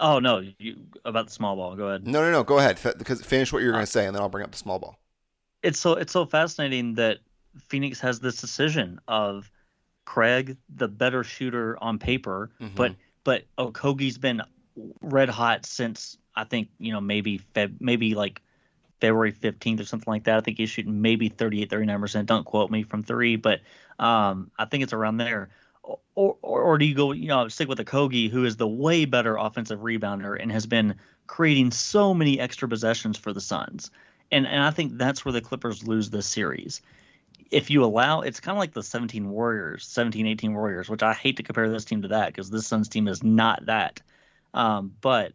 [0.00, 1.76] Oh no, you about the small ball.
[1.76, 2.06] Go ahead.
[2.06, 2.42] No, no, no.
[2.42, 2.78] Go ahead.
[2.98, 4.98] Because finish what you're going to say, and then I'll bring up the small ball.
[5.62, 7.18] It's so it's so fascinating that
[7.68, 9.50] Phoenix has this decision of
[10.06, 12.74] Craig, the better shooter on paper, mm-hmm.
[12.74, 14.42] but but Okogie's been
[15.02, 18.40] red hot since I think you know maybe Feb, maybe like
[19.00, 20.36] February 15th or something like that.
[20.36, 22.28] I think he's shooting maybe 38, 39 percent.
[22.28, 23.60] Don't quote me from three, but
[23.98, 25.50] um, I think it's around there.
[25.82, 29.04] Or, or, or do you go, you know, stick with Okogie, who is the way
[29.04, 33.90] better offensive rebounder and has been creating so many extra possessions for the Suns?
[34.30, 36.82] And and I think that's where the Clippers lose this series.
[37.50, 41.14] If you allow, it's kind of like the 17 Warriors, 17, 18 Warriors, which I
[41.14, 44.00] hate to compare this team to that because this Suns team is not that.
[44.54, 45.32] Um, but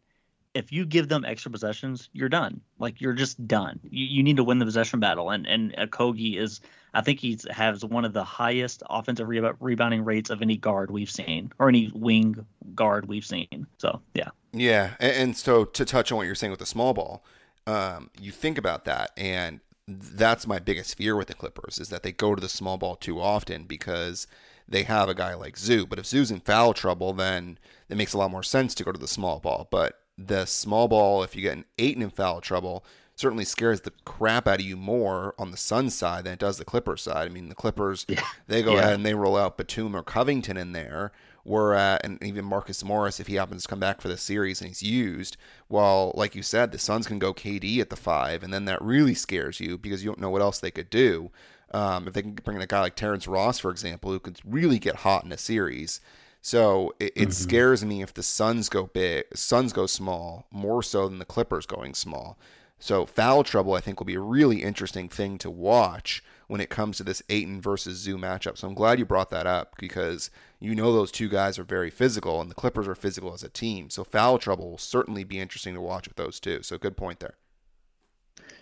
[0.55, 2.61] if you give them extra possessions, you're done.
[2.79, 3.79] Like you're just done.
[3.83, 5.29] You, you need to win the possession battle.
[5.29, 6.61] And and Kogi is,
[6.93, 10.89] I think he has one of the highest offensive re- rebounding rates of any guard
[10.89, 13.67] we've seen, or any wing guard we've seen.
[13.77, 14.29] So yeah.
[14.53, 17.25] Yeah, and, and so to touch on what you're saying with the small ball,
[17.67, 22.01] um, you think about that, and that's my biggest fear with the Clippers is that
[22.01, 24.25] they go to the small ball too often because
[24.67, 25.85] they have a guy like Zu.
[25.85, 28.91] But if Zu's in foul trouble, then it makes a lot more sense to go
[28.91, 29.67] to the small ball.
[29.69, 33.93] But the small ball, if you get an Ayton in foul trouble, certainly scares the
[34.03, 37.25] crap out of you more on the Suns side than it does the Clippers side.
[37.25, 38.21] I mean, the Clippers, yeah.
[38.47, 38.79] they go yeah.
[38.79, 41.11] ahead and they roll out Batum or Covington in there.
[41.43, 44.61] Where at, and even Marcus Morris, if he happens to come back for the series
[44.61, 45.37] and he's used,
[45.69, 48.81] well, like you said, the Suns can go KD at the five, and then that
[48.81, 51.29] really scares you because you don't know what else they could do.
[51.71, 54.39] Um, if they can bring in a guy like Terrence Ross, for example, who could
[54.43, 56.01] really get hot in a series.
[56.45, 57.31] So it, it mm-hmm.
[57.31, 61.65] scares me if the Suns go big, Suns go small, more so than the Clippers
[61.65, 62.37] going small.
[62.77, 66.69] So foul trouble, I think, will be a really interesting thing to watch when it
[66.69, 68.59] comes to this Ayton versus Zu matchup.
[68.59, 70.29] So I'm glad you brought that up because
[70.59, 73.49] you know those two guys are very physical, and the Clippers are physical as a
[73.49, 73.89] team.
[73.89, 76.61] So foul trouble will certainly be interesting to watch with those two.
[76.61, 77.37] So good point there.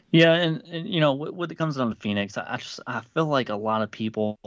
[0.09, 3.25] Yeah, and, and you know, when it comes down to Phoenix, I just I feel
[3.25, 4.39] like a lot of people,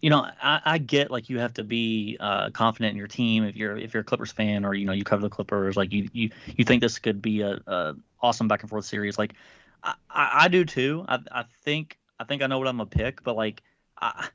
[0.00, 3.44] you know, I, I get like you have to be uh, confident in your team
[3.44, 5.92] if you're if you're a Clippers fan or you know you cover the Clippers, like
[5.92, 9.18] you you you think this could be a, a awesome back and forth series.
[9.18, 9.34] Like
[9.82, 11.04] I, I do too.
[11.08, 13.62] I I think I think I know what I'm gonna pick, but like
[14.00, 14.28] I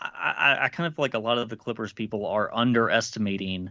[0.00, 3.70] I, I kind of feel like a lot of the Clippers people are underestimating,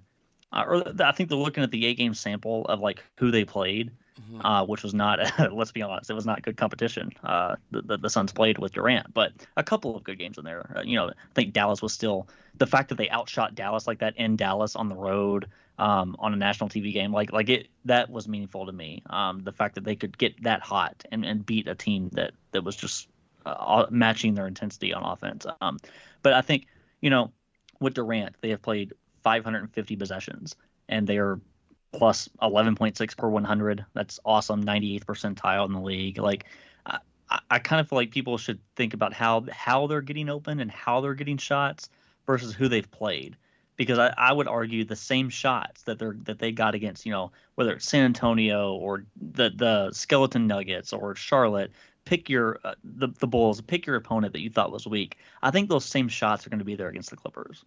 [0.53, 3.45] uh, or I think they're looking at the eight game sample of like who they
[3.45, 4.45] played mm-hmm.
[4.45, 5.19] uh, which was not,
[5.51, 7.11] let's be honest, it was not good competition.
[7.23, 10.43] Uh, the, the, the Suns played with Durant, but a couple of good games in
[10.43, 10.73] there.
[10.75, 12.27] Uh, you know, I think Dallas was still
[12.57, 16.33] the fact that they outshot Dallas like that in Dallas on the road um, on
[16.33, 19.01] a national TV game, like like it that was meaningful to me.
[19.09, 22.33] Um, the fact that they could get that hot and, and beat a team that
[22.51, 23.07] that was just
[23.45, 25.45] uh, matching their intensity on offense.
[25.61, 25.79] Um,
[26.21, 26.67] but I think
[26.99, 27.31] you know
[27.79, 30.55] with Durant, they have played 550 possessions
[30.89, 31.39] and they are
[31.91, 33.85] plus 11.6 per 100.
[33.93, 34.63] That's awesome.
[34.63, 36.17] 98th percentile in the league.
[36.17, 36.45] Like,
[37.29, 40.59] I, I kind of feel like people should think about how how they're getting open
[40.59, 41.89] and how they're getting shots
[42.25, 43.37] versus who they've played.
[43.75, 47.11] Because I, I would argue the same shots that they're that they got against, you
[47.11, 51.71] know, whether it's San Antonio or the the Skeleton Nuggets or Charlotte,
[52.03, 55.17] pick your uh, the the Bulls, pick your opponent that you thought was weak.
[55.41, 57.63] I think those same shots are going to be there against the Clippers.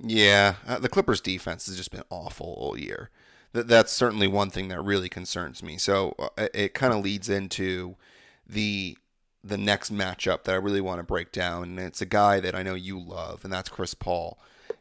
[0.00, 3.10] Yeah, uh, the Clippers defense has just been awful all year.
[3.54, 5.78] Th- that's certainly one thing that really concerns me.
[5.78, 7.96] So uh, it, kind of leads into
[8.46, 8.96] the
[9.42, 12.54] the next matchup that I really want to break down, and it's a guy that
[12.54, 14.38] I know you love, and that's Chris Paul.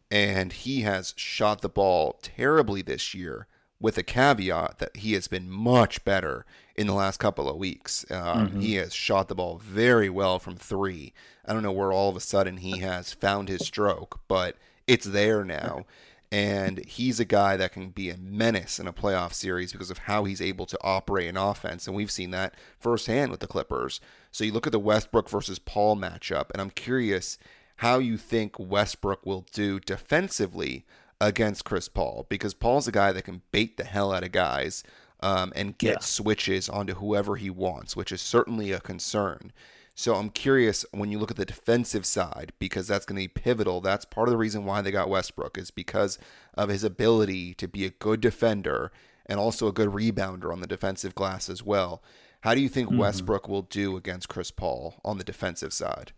[0.09, 3.47] And he has shot the ball terribly this year,
[3.79, 8.05] with a caveat that he has been much better in the last couple of weeks.
[8.09, 8.59] Um, mm-hmm.
[8.59, 11.13] He has shot the ball very well from three.
[11.45, 15.05] I don't know where all of a sudden he has found his stroke, but it's
[15.05, 15.85] there now.
[16.31, 19.99] And he's a guy that can be a menace in a playoff series because of
[19.99, 21.87] how he's able to operate an offense.
[21.87, 24.01] And we've seen that firsthand with the Clippers.
[24.31, 27.37] So you look at the Westbrook versus Paul matchup, and I'm curious
[27.77, 30.85] how you think Westbrook will do defensively
[31.21, 34.83] against Chris Paul because Paul's a guy that can bait the hell out of guys
[35.21, 35.99] um, and get yeah.
[35.99, 39.51] switches onto whoever he wants, which is certainly a concern.
[39.97, 43.41] So I'm curious when you look at the defensive side because that's going to be
[43.41, 43.79] pivotal.
[43.79, 46.19] That's part of the reason why they got Westbrook is because
[46.53, 48.91] of his ability to be a good defender
[49.25, 52.03] and also a good rebounder on the defensive glass as well.
[52.41, 52.99] How do you think mm-hmm.
[52.99, 56.11] Westbrook will do against Chris Paul on the defensive side?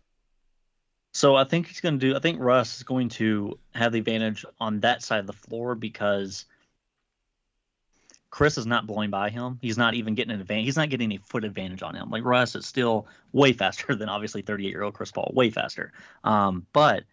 [1.12, 2.16] So I think he's going to do.
[2.16, 5.76] I think Russ is going to have the advantage on that side of the floor
[5.76, 6.44] because
[8.30, 9.58] Chris is not blowing by him.
[9.62, 10.66] He's not even getting an advantage.
[10.66, 12.10] He's not getting a foot advantage on him.
[12.10, 15.92] Like Russ is still way faster than obviously 38 year old Chris Paul, way faster.
[16.24, 17.04] Um, but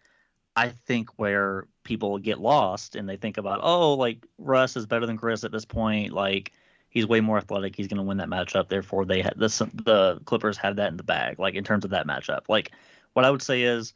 [0.56, 5.06] I think where people get lost and they think about, oh, like Russ is better
[5.06, 6.12] than Chris at this point.
[6.12, 6.52] Like
[6.90, 7.76] he's way more athletic.
[7.76, 8.68] He's going to win that matchup.
[8.68, 9.48] Therefore, they had the
[9.84, 11.38] the Clippers have that in the bag.
[11.38, 12.72] Like in terms of that matchup, like
[13.12, 13.94] what I would say is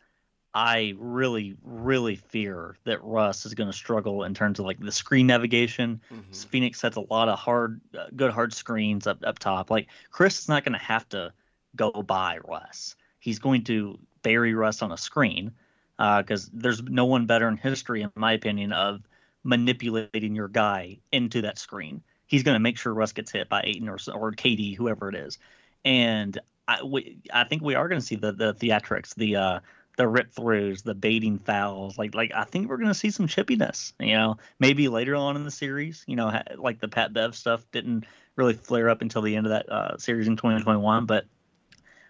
[0.53, 4.91] I really, really fear that Russ is going to struggle in terms of like the
[4.91, 6.01] screen navigation.
[6.13, 6.33] Mm-hmm.
[6.33, 9.71] Phoenix sets a lot of hard, uh, good hard screens up up top.
[9.71, 11.33] Like Chris is not going to have to
[11.77, 12.97] go by Russ.
[13.21, 15.53] He's going to bury Russ on a screen
[15.97, 19.03] because uh, there's no one better in history, in my opinion, of
[19.45, 22.03] manipulating your guy into that screen.
[22.27, 25.15] He's going to make sure Russ gets hit by Ayton or or KD, whoever it
[25.15, 25.39] is,
[25.85, 29.61] and I, we, I think we are going to see the the theatrics, the uh,
[30.01, 31.99] the rip throughs, the baiting fouls.
[31.99, 33.93] Like like I think we're to see some chippiness.
[34.01, 36.05] You know, maybe later on in the series.
[36.07, 39.51] You know, like the Pat Bev stuff didn't really flare up until the end of
[39.51, 41.05] that uh, series in 2021.
[41.05, 41.27] But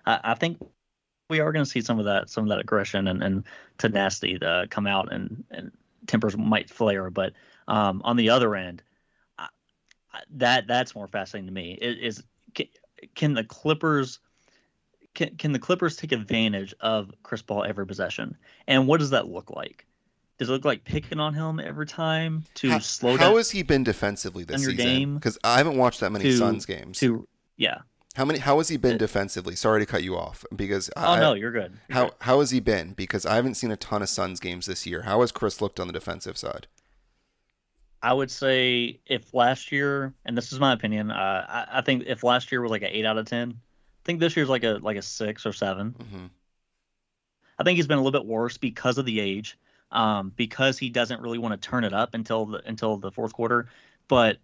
[0.06, 0.58] I, I think
[1.28, 3.44] we are going to see some of that some of that aggression and, and
[3.76, 5.72] tenacity to come out and and
[6.06, 7.10] tempers might flare.
[7.10, 7.32] But
[7.66, 8.84] um, on the other end,
[9.36, 9.48] I,
[10.36, 11.72] that that's more fascinating to me.
[11.72, 12.18] Is,
[12.54, 12.66] is
[13.16, 14.20] can the Clippers
[15.14, 18.36] can, can the Clippers take advantage of Chris Paul every possession?
[18.66, 19.86] And what does that look like?
[20.38, 23.18] Does it look like picking on him every time to how, slow down?
[23.18, 25.16] How has he been defensively this season?
[25.16, 26.98] Because I haven't watched that many to, Suns games.
[27.00, 27.80] To yeah.
[28.16, 28.38] How many?
[28.38, 29.54] How has he been defensively?
[29.54, 31.78] Sorry to cut you off because oh I, no, you're good.
[31.88, 32.14] You're how good.
[32.20, 32.94] how has he been?
[32.94, 35.02] Because I haven't seen a ton of Suns games this year.
[35.02, 36.66] How has Chris looked on the defensive side?
[38.02, 42.04] I would say if last year, and this is my opinion, uh, I, I, think
[42.06, 43.60] if last year was like an eight out of ten,
[44.10, 46.26] think this year's like a like a six or 7 mm-hmm.
[47.58, 49.58] I think he's been a little bit worse because of the age,
[49.92, 53.34] um, because he doesn't really want to turn it up until the until the fourth
[53.34, 53.68] quarter.
[54.08, 54.38] But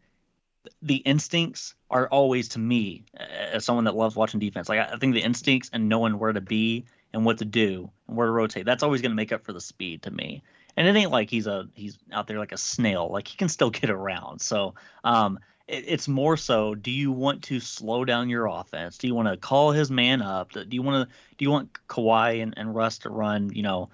[0.83, 5.15] the instincts are always to me, as someone that loves watching defense, like I think
[5.15, 8.67] the instincts and knowing where to be and what to do and where to rotate,
[8.67, 10.43] that's always going to make up for the speed to me.
[10.77, 13.09] And it ain't like he's a he's out there like a snail.
[13.11, 14.43] Like he can still get around.
[14.43, 14.75] So
[15.05, 18.99] um, it's more so do you want to slow down your offense?
[18.99, 20.53] Do you want to call his man up?
[20.53, 23.91] Do you want to do you want Kawhi and, and Russ to run you know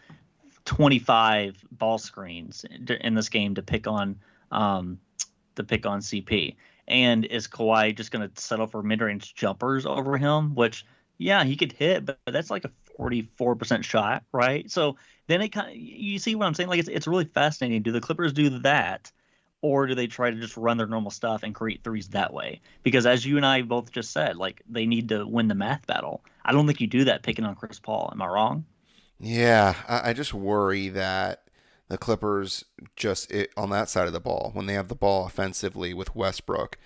[0.64, 2.64] 25 ball screens
[3.00, 4.18] in this game to pick on
[4.50, 4.98] um
[5.56, 6.56] to pick on CP
[6.88, 10.54] and is Kawhi just going to settle for mid-range jumpers over him?
[10.54, 10.84] Which
[11.16, 14.70] yeah he could hit but that's like a 44% shot right?
[14.70, 16.68] So then it kind of you see what I'm saying?
[16.68, 17.80] Like it's it's really fascinating.
[17.80, 19.10] Do the Clippers do that
[19.62, 22.60] or do they try to just run their normal stuff and create threes that way?
[22.82, 25.86] Because as you and I both just said, like they need to win the math
[25.86, 26.22] battle.
[26.44, 28.10] I don't think you do that picking on Chris Paul.
[28.12, 28.64] Am I wrong?
[29.18, 31.44] Yeah, I just worry that
[31.88, 32.64] the Clippers
[32.96, 36.16] just it, on that side of the ball when they have the ball offensively with
[36.16, 36.76] Westbrook.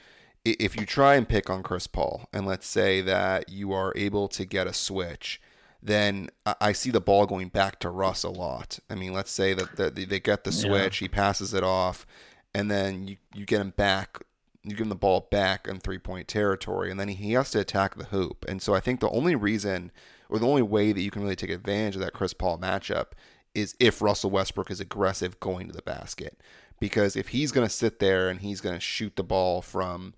[0.45, 4.29] If you try and pick on Chris Paul, and let's say that you are able
[4.29, 5.41] to get a switch,
[5.83, 6.29] then
[6.61, 8.79] I see the ball going back to Russ a lot.
[8.91, 11.05] I mean, let's say that they get the switch, yeah.
[11.07, 12.07] he passes it off,
[12.57, 14.23] and then you, you get him back
[14.67, 17.61] you give him the ball back in three point territory, and then he has to
[17.61, 18.45] attack the hoop.
[18.49, 19.93] And so I think the only reason
[20.29, 23.13] or the only way that you can really take advantage of that Chris Paul matchup
[23.55, 26.41] is if Russell Westbrook is aggressive going to the basket.
[26.81, 30.15] Because if he's going to sit there and he's going to shoot the ball from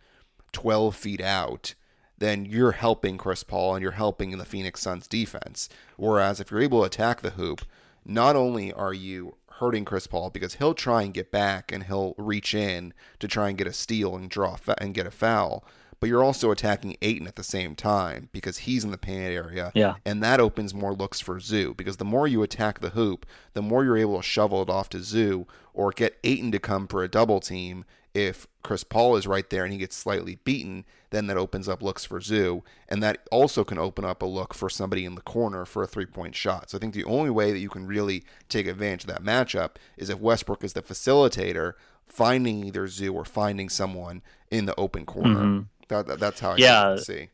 [0.53, 1.75] 12 feet out,
[2.17, 5.69] then you're helping Chris Paul and you're helping the Phoenix Suns defense.
[5.99, 7.67] Whereas if you're able to attack the hoop,
[8.07, 12.15] not only are you hurting Chris Paul because he'll try and get back and he'll
[12.17, 15.65] reach in to try and get a steal and draw and get a foul,
[16.01, 19.73] but you're also attacking Ayton at the same time because he's in the paint area.
[19.75, 19.97] Yeah.
[20.05, 23.63] And that opens more looks for Zu because the more you attack the hoop, the
[23.63, 27.03] more you're able to shovel it off to Zu or get Ayton to come for
[27.03, 27.85] a double team.
[28.19, 31.83] If Chris Paul is right there and he gets slightly beaten, then that opens up
[31.83, 32.65] looks for Zu.
[32.89, 35.87] And that also can open up a look for somebody in the corner for a
[35.87, 36.71] three point shot.
[36.71, 39.77] So I think the only way that you can really take advantage of that matchup
[39.97, 41.75] is if Westbrook is the facilitator,
[42.09, 45.41] finding either Zu or finding someone in the open corner.
[45.41, 45.63] Mm-hmm.
[45.89, 47.29] That, that, that's how I yeah, see.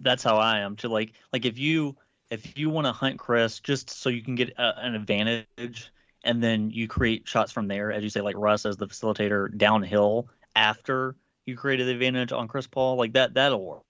[0.00, 0.76] That's how I am.
[0.76, 1.96] To like like if you
[2.30, 5.90] if you want to hunt Chris just so you can get a, an advantage
[6.24, 9.56] and then you create shots from there, as you say, like Russ as the facilitator
[9.56, 11.16] downhill after
[11.46, 13.84] you created the advantage on Chris Paul, like that that'll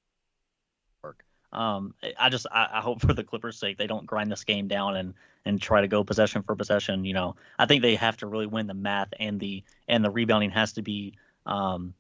[1.05, 1.25] work.
[1.53, 4.69] Um, I just I, I, hope for the Clippers' sake they don't grind this game
[4.69, 5.15] down and
[5.45, 7.05] and try to go possession for possession.
[7.05, 10.11] You know, I think they have to really win the math and the and the
[10.11, 11.15] rebounding has to be
[11.45, 11.95] um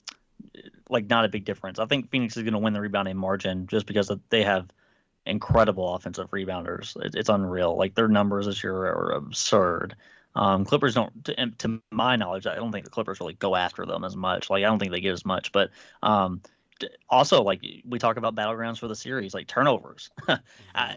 [0.89, 1.79] like not a big difference.
[1.79, 4.69] I think Phoenix is going to win the rebounding margin just because they have
[5.27, 6.97] incredible offensive rebounders.
[7.15, 7.77] it's unreal.
[7.77, 9.97] Like their numbers this year are absurd.
[10.35, 13.85] Um, Clippers don't, to, to, my knowledge, I don't think the Clippers really go after
[13.85, 14.49] them as much.
[14.51, 15.53] Like I don't think they get as much.
[15.53, 15.71] But
[16.03, 16.41] um,
[17.09, 20.11] also, like we talk about battlegrounds for the series, like turnovers.
[20.75, 20.97] I,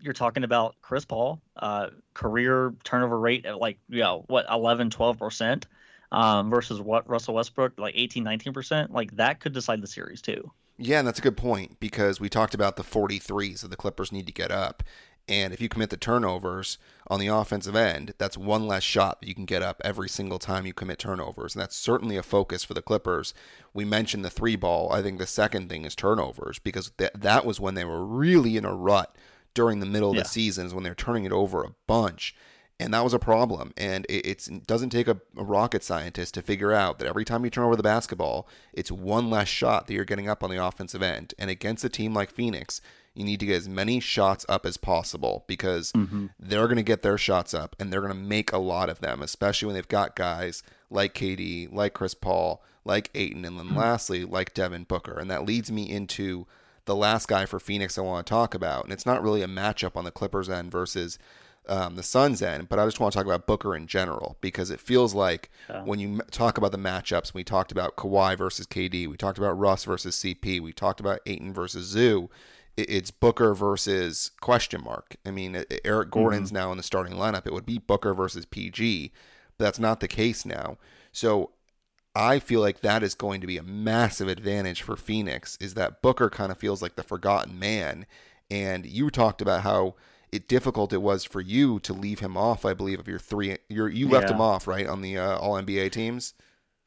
[0.00, 4.90] you're talking about Chris Paul, uh, career turnover rate at like you know what 11,
[4.90, 5.66] 12 percent.
[6.12, 10.22] Um, versus what Russell Westbrook, like 18, 19 percent, like that could decide the series
[10.22, 10.52] too.
[10.76, 14.10] Yeah, and that's a good point because we talked about the 43s that the Clippers
[14.12, 14.82] need to get up.
[15.28, 19.28] And if you commit the turnovers on the offensive end, that's one less shot that
[19.28, 21.54] you can get up every single time you commit turnovers.
[21.54, 23.32] And that's certainly a focus for the Clippers.
[23.72, 24.92] We mentioned the three ball.
[24.92, 28.56] I think the second thing is turnovers because th- that was when they were really
[28.56, 29.16] in a rut
[29.54, 30.22] during the middle of yeah.
[30.24, 32.34] the seasons when they're turning it over a bunch.
[32.80, 33.72] And that was a problem.
[33.76, 37.44] And it, it doesn't take a, a rocket scientist to figure out that every time
[37.44, 40.62] you turn over the basketball, it's one less shot that you're getting up on the
[40.62, 41.34] offensive end.
[41.38, 42.80] And against a team like Phoenix,
[43.14, 46.26] you need to get as many shots up as possible because mm-hmm.
[46.38, 49.00] they're going to get their shots up and they're going to make a lot of
[49.00, 53.66] them, especially when they've got guys like KD, like Chris Paul, like Ayton, and then
[53.66, 53.78] mm-hmm.
[53.78, 55.18] lastly, like Devin Booker.
[55.18, 56.46] And that leads me into
[56.86, 58.84] the last guy for Phoenix I want to talk about.
[58.84, 61.18] And it's not really a matchup on the Clippers end versus
[61.66, 64.70] um, the Suns end, but I just want to talk about Booker in general because
[64.70, 65.82] it feels like yeah.
[65.82, 69.58] when you talk about the matchups, we talked about Kawhi versus KD, we talked about
[69.58, 72.28] Russ versus CP, we talked about Ayton versus Zu
[72.76, 75.16] it's Booker versus question mark.
[75.24, 76.56] I mean, Eric Gordon's mm-hmm.
[76.56, 77.46] now in the starting lineup.
[77.46, 79.12] It would be Booker versus PG,
[79.56, 80.78] but that's not the case now.
[81.12, 81.50] So
[82.14, 85.56] I feel like that is going to be a massive advantage for Phoenix.
[85.60, 88.06] Is that Booker kind of feels like the forgotten man,
[88.50, 89.94] and you talked about how
[90.32, 92.64] it difficult it was for you to leave him off.
[92.64, 94.34] I believe of your three, your you left yeah.
[94.34, 96.34] him off right on the uh, All NBA teams.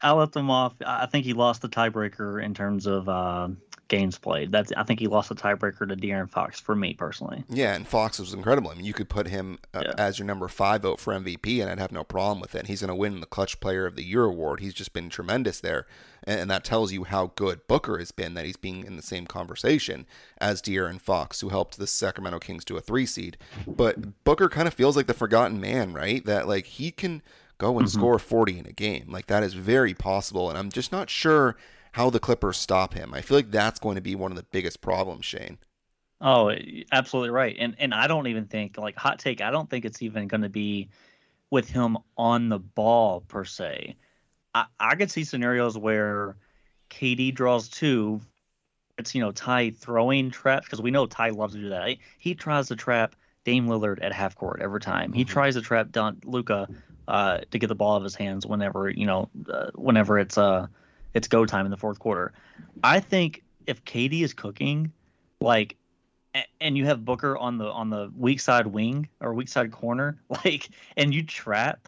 [0.01, 0.73] I left him off.
[0.85, 3.49] I think he lost the tiebreaker in terms of uh,
[3.87, 4.51] games played.
[4.51, 7.43] That's I think he lost the tiebreaker to De'Aaron Fox for me personally.
[7.49, 8.71] Yeah, and Fox was incredible.
[8.71, 9.93] I mean, you could put him uh, yeah.
[9.97, 12.67] as your number five vote for MVP, and I'd have no problem with it.
[12.67, 14.59] He's going to win the Clutch Player of the Year award.
[14.59, 15.85] He's just been tremendous there,
[16.23, 18.33] and, and, that tells you how good Booker has been.
[18.33, 20.05] That he's being in the same conversation
[20.39, 23.37] as De'Aaron Fox, who helped the Sacramento Kings to a three seed.
[23.65, 26.23] But Booker kind of feels like the forgotten man, right?
[26.25, 27.21] That like he can
[27.57, 27.99] go and mm-hmm.
[27.99, 29.07] score 40 in a game.
[29.09, 31.55] Like that is very possible, and I'm just not sure
[31.97, 33.11] how the Clippers stop him.
[33.11, 35.57] I feel like that's going to be one of the biggest problems, Shane.
[36.21, 36.53] Oh,
[36.91, 37.55] absolutely right.
[37.57, 40.43] And and I don't even think like hot take, I don't think it's even going
[40.43, 40.89] to be
[41.49, 43.95] with him on the ball per se.
[44.53, 46.37] I, I could see scenarios where
[46.91, 48.21] KD draws two.
[48.99, 51.97] It's you know Ty throwing traps because we know Ty loves to do that.
[52.19, 55.13] He tries to trap Dame Lillard at half court every time.
[55.13, 55.33] He mm-hmm.
[55.33, 56.67] tries to trap Don Luka
[57.07, 60.37] uh, to get the ball out of his hands whenever you know uh, whenever it's
[60.37, 60.67] uh
[61.13, 62.33] it's go time in the fourth quarter.
[62.83, 64.91] I think if KD is cooking,
[65.41, 65.75] like,
[66.61, 70.19] and you have Booker on the on the weak side wing or weak side corner,
[70.29, 71.87] like, and you trap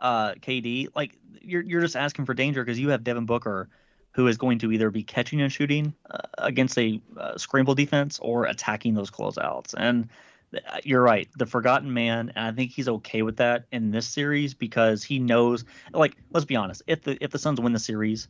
[0.00, 3.68] uh KD, like you're you're just asking for danger because you have Devin Booker
[4.14, 8.20] who is going to either be catching and shooting uh, against a uh, scramble defense
[8.20, 9.74] or attacking those closeouts.
[9.76, 10.08] And
[10.54, 14.06] Uh, you're right, the forgotten man, and I think he's okay with that in this
[14.06, 15.64] series because he knows.
[15.92, 18.28] Like, let's be honest, if the if the Suns win the series,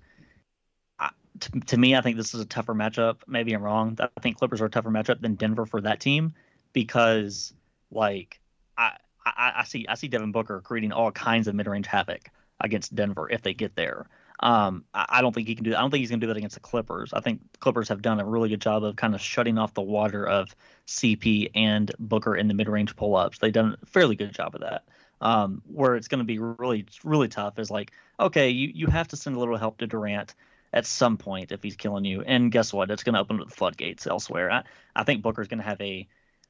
[1.41, 3.19] to, to me, I think this is a tougher matchup.
[3.27, 3.99] Maybe I'm wrong.
[4.01, 6.35] I think Clippers are a tougher matchup than Denver for that team
[6.73, 7.53] because,
[7.91, 8.41] like,
[8.77, 12.31] I I, I see I see Devin Booker creating all kinds of mid range havoc
[12.61, 14.07] against Denver if they get there.
[14.41, 15.71] Um, I, don't think he can do.
[15.71, 15.79] That.
[15.79, 17.13] I don't think he's going to do that against the Clippers.
[17.13, 19.83] I think Clippers have done a really good job of kind of shutting off the
[19.83, 20.55] water of
[20.87, 23.39] CP and Booker in the mid-range pull-ups.
[23.39, 24.85] They've done a fairly good job of that.
[25.21, 29.09] Um, where it's going to be really really tough is like, okay, you you have
[29.09, 30.35] to send a little help to Durant
[30.73, 32.91] at some point if he's killing you, and guess what?
[32.91, 34.51] It's going to open up the floodgates elsewhere.
[34.51, 34.65] I
[34.95, 36.09] I think Booker's going to have a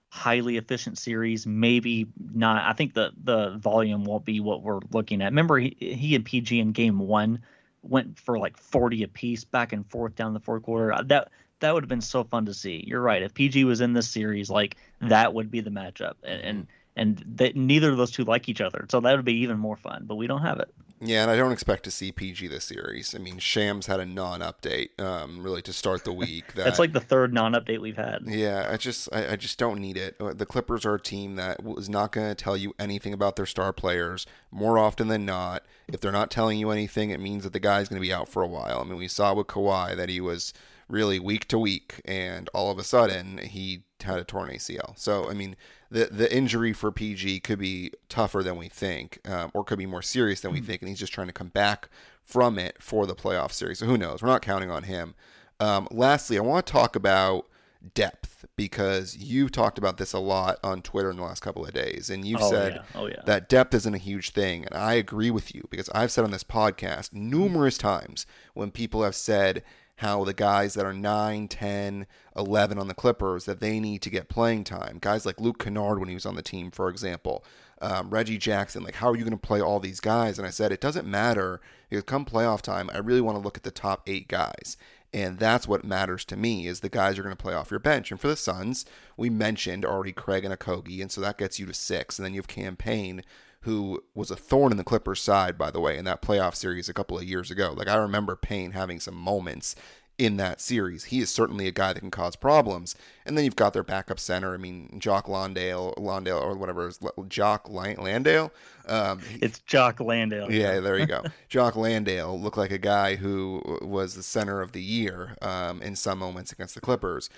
[0.09, 1.47] highly efficient series.
[1.47, 2.64] Maybe not.
[2.64, 5.26] I think the the volume won't be what we're looking at.
[5.26, 7.43] Remember, he, he and PG in game one
[7.85, 10.93] went for like 40 apiece back and forth down the fourth quarter.
[10.93, 11.30] Uh, that
[11.61, 12.85] that would have been so fun to see.
[12.87, 13.22] You're right.
[13.22, 16.66] If PG was in this series, like that would be the matchup, and and,
[16.97, 19.76] and that neither of those two like each other, so that would be even more
[19.76, 20.05] fun.
[20.07, 20.72] But we don't have it.
[21.01, 23.14] Yeah, and I don't expect to see PG this series.
[23.14, 26.55] I mean, Shams had a non-update, um, really to start the week.
[26.55, 28.22] That, That's like the third non-update we've had.
[28.26, 30.16] Yeah, I just, I, I just don't need it.
[30.18, 33.36] Uh, the Clippers are a team that was not going to tell you anything about
[33.36, 35.64] their star players more often than not.
[35.88, 38.28] If they're not telling you anything, it means that the guy's going to be out
[38.28, 38.80] for a while.
[38.80, 40.55] I mean, we saw with Kawhi that he was
[40.88, 44.99] really week to week, and all of a sudden he had a torn ACL.
[44.99, 45.57] So, I mean,
[45.90, 49.86] the the injury for PG could be tougher than we think, um, or could be
[49.86, 50.66] more serious than we mm-hmm.
[50.66, 51.88] think, and he's just trying to come back
[52.22, 53.78] from it for the playoff series.
[53.78, 54.22] So who knows?
[54.22, 55.14] We're not counting on him.
[55.61, 57.47] Um, lastly, I want to talk about
[57.92, 61.72] depth because you've talked about this a lot on Twitter in the last couple of
[61.72, 62.82] days, and you've oh, said yeah.
[62.95, 63.22] Oh, yeah.
[63.26, 66.30] that depth isn't a huge thing, and I agree with you because I've said on
[66.30, 69.62] this podcast numerous times when people have said
[69.97, 74.11] how the guys that are 9, 10, 11 on the Clippers that they need to
[74.11, 74.99] get playing time.
[75.01, 77.45] Guys like Luke Kennard when he was on the team, for example.
[77.80, 80.38] Um, Reggie Jackson, like how are you going to play all these guys?
[80.38, 83.57] And I said it doesn't matter because come playoff time, I really want to look
[83.57, 84.76] at the top eight guys.
[85.12, 87.78] And that's what matters to me is the guys you're going to play off your
[87.78, 88.11] bench.
[88.11, 88.84] And for the Suns,
[89.16, 92.18] we mentioned already Craig and Okogie, and so that gets you to six.
[92.18, 93.22] And then you have Cam Payne,
[93.64, 96.88] who was a thorn in the Clippers' side, by the way, in that playoff series
[96.88, 97.74] a couple of years ago.
[97.76, 99.74] Like I remember Payne having some moments
[100.16, 101.04] in that series.
[101.04, 102.94] He is certainly a guy that can cause problems.
[103.26, 104.54] And then you've got their backup center.
[104.54, 108.52] I mean, Jock Landale, Landale or whatever is Jock Landale.
[108.86, 110.52] Um, it's Jock Landale.
[110.52, 111.22] Yeah, there you go.
[111.48, 115.96] Jock Landale looked like a guy who was the center of the year um, in
[115.96, 117.28] some moments against the Clippers.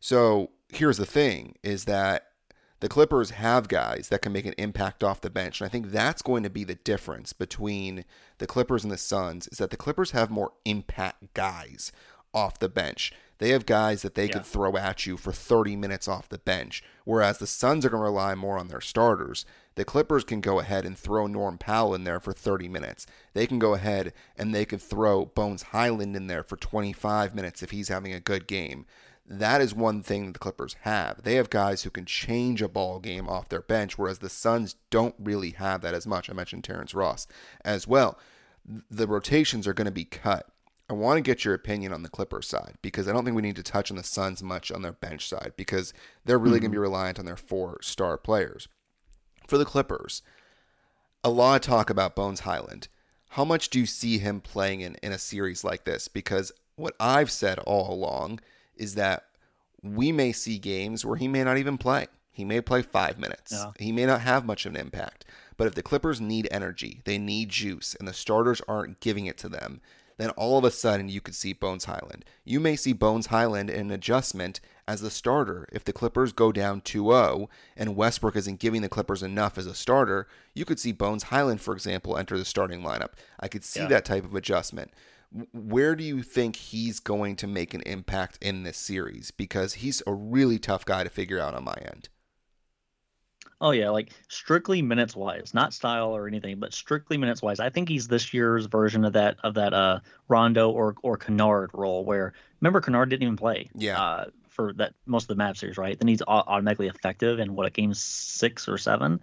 [0.00, 2.28] So here's the thing: is that
[2.84, 5.58] the Clippers have guys that can make an impact off the bench.
[5.58, 8.04] And I think that's going to be the difference between
[8.36, 11.92] the Clippers and the Suns is that the Clippers have more impact guys
[12.34, 13.10] off the bench.
[13.38, 14.32] They have guys that they yeah.
[14.34, 18.02] could throw at you for 30 minutes off the bench, whereas the Suns are going
[18.02, 19.46] to rely more on their starters.
[19.76, 23.06] The Clippers can go ahead and throw Norm Powell in there for 30 minutes.
[23.32, 27.62] They can go ahead and they can throw Bones Hyland in there for 25 minutes
[27.62, 28.84] if he's having a good game.
[29.26, 31.22] That is one thing the Clippers have.
[31.22, 34.76] They have guys who can change a ball game off their bench, whereas the Suns
[34.90, 36.28] don't really have that as much.
[36.28, 37.26] I mentioned Terrence Ross
[37.64, 38.18] as well.
[38.90, 40.48] The rotations are going to be cut.
[40.90, 43.40] I want to get your opinion on the Clippers side because I don't think we
[43.40, 45.94] need to touch on the Suns much on their bench side because
[46.26, 46.64] they're really mm-hmm.
[46.64, 48.68] going to be reliant on their four star players.
[49.46, 50.22] For the Clippers,
[51.22, 52.88] a lot of talk about Bones Hyland.
[53.30, 56.08] How much do you see him playing in, in a series like this?
[56.08, 58.40] Because what I've said all along
[58.76, 59.24] is that
[59.82, 62.06] we may see games where he may not even play.
[62.32, 63.52] He may play five minutes.
[63.52, 63.70] Yeah.
[63.78, 65.24] He may not have much of an impact.
[65.56, 69.38] But if the Clippers need energy, they need juice, and the starters aren't giving it
[69.38, 69.80] to them,
[70.16, 72.24] then all of a sudden you could see Bones Hyland.
[72.44, 75.68] You may see Bones Hyland in an adjustment as the starter.
[75.72, 79.66] If the Clippers go down 2 0 and Westbrook isn't giving the Clippers enough as
[79.66, 83.12] a starter, you could see Bones Hyland, for example, enter the starting lineup.
[83.40, 83.88] I could see yeah.
[83.88, 84.92] that type of adjustment.
[85.52, 89.30] Where do you think he's going to make an impact in this series?
[89.32, 92.08] Because he's a really tough guy to figure out on my end.
[93.60, 97.60] Oh yeah, like strictly minutes wise, not style or anything, but strictly minutes wise.
[97.60, 101.70] I think he's this year's version of that of that uh Rondo or or Kennard
[101.72, 103.70] role where remember Kennard didn't even play.
[103.74, 104.00] Yeah.
[104.00, 105.98] Uh, for that most of the map series, right?
[105.98, 109.20] Then he's automatically effective in what a game six or seven,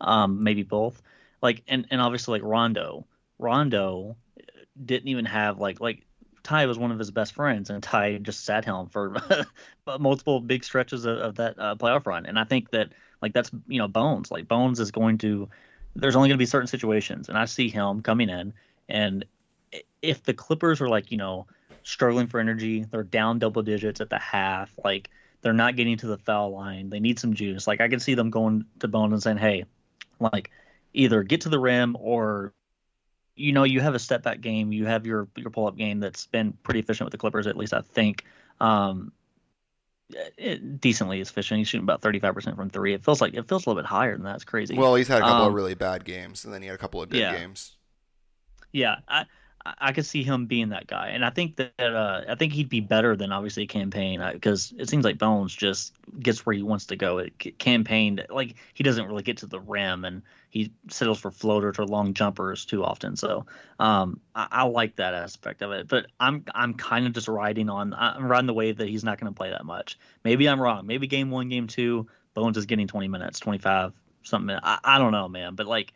[0.00, 1.02] um, maybe both.
[1.42, 3.06] Like and and obviously like Rondo,
[3.38, 4.16] Rondo
[4.84, 6.06] didn't even have like like
[6.42, 9.16] Ty was one of his best friends, and Ty just sat him for
[9.98, 12.26] multiple big stretches of, of that uh, playoff run.
[12.26, 14.30] And I think that like that's you know Bones.
[14.30, 15.48] Like Bones is going to.
[15.96, 18.52] There's only going to be certain situations, and I see him coming in,
[18.88, 19.24] and
[20.02, 21.46] if the Clippers are like you know
[21.82, 25.10] struggling for energy, they're down double digits at the half, like
[25.42, 27.66] they're not getting to the foul line, they need some juice.
[27.66, 29.64] Like I can see them going to Bones and saying, hey,
[30.18, 30.50] like
[30.92, 32.52] either get to the rim or
[33.36, 36.00] you know you have a step back game you have your your pull up game
[36.00, 38.24] that's been pretty efficient with the clippers at least i think
[38.60, 39.12] um
[40.36, 41.58] it, decently efficient.
[41.58, 42.94] He's shooting about 35% from three.
[42.94, 44.36] It feels like it feels a little bit higher than that.
[44.36, 44.76] It's crazy.
[44.76, 46.78] Well, he's had a couple um, of really bad games, and then he had a
[46.78, 47.36] couple of good yeah.
[47.36, 47.76] games.
[48.72, 49.26] Yeah, I
[49.64, 52.70] I could see him being that guy, and I think that uh, I think he'd
[52.70, 56.62] be better than obviously Cam Payne because it seems like Bones just gets where he
[56.62, 57.18] wants to go.
[57.18, 61.30] It, Cam Payne, like he doesn't really get to the rim, and he settles for
[61.30, 63.16] floaters or long jumpers too often.
[63.16, 63.44] So
[63.78, 67.68] um, I, I, like that aspect of it, but I'm I'm kind of just riding
[67.68, 69.98] on I'm riding the wave that he's not going to play that much.
[70.24, 70.86] Maybe I'm wrong.
[70.86, 73.92] Maybe game one, game two, Bones is getting 20 minutes, 25
[74.22, 74.56] something.
[74.62, 75.92] I, I don't know, man, but like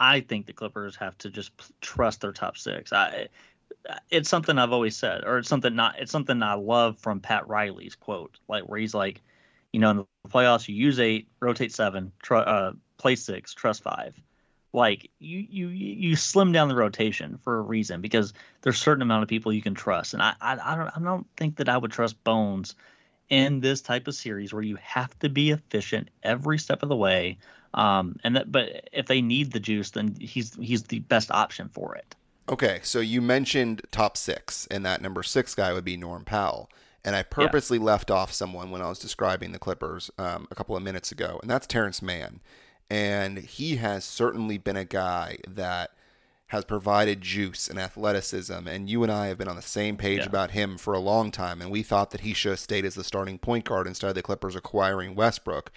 [0.00, 2.92] I think the Clippers have to just trust their top six.
[2.92, 3.28] I,
[4.10, 5.98] it's something I've always said, or it's something not.
[5.98, 9.22] It's something I love from Pat Riley's quote, like where he's like,
[9.72, 13.82] you know, in the playoffs you use eight, rotate seven, tr- uh, play six, trust
[13.82, 14.14] five.
[14.72, 19.02] Like you, you, you slim down the rotation for a reason because there's a certain
[19.02, 21.68] amount of people you can trust, and I, I, I don't, I don't think that
[21.68, 22.74] I would trust Bones
[23.30, 26.96] in this type of series where you have to be efficient every step of the
[26.96, 27.38] way
[27.74, 31.68] um, and that, but if they need the juice, then he's he's the best option
[31.68, 32.14] for it.
[32.48, 36.70] Okay, so you mentioned top six, and that number six guy would be Norm Powell.
[37.04, 37.84] And I purposely yeah.
[37.84, 41.38] left off someone when I was describing the Clippers um, a couple of minutes ago,
[41.40, 42.40] and that's Terance Mann.
[42.90, 45.92] And he has certainly been a guy that
[46.48, 48.66] has provided juice and athleticism.
[48.66, 50.26] And you and I have been on the same page yeah.
[50.26, 51.60] about him for a long time.
[51.60, 54.14] And we thought that he should have stayed as the starting point guard instead of
[54.14, 55.70] the Clippers acquiring Westbrook.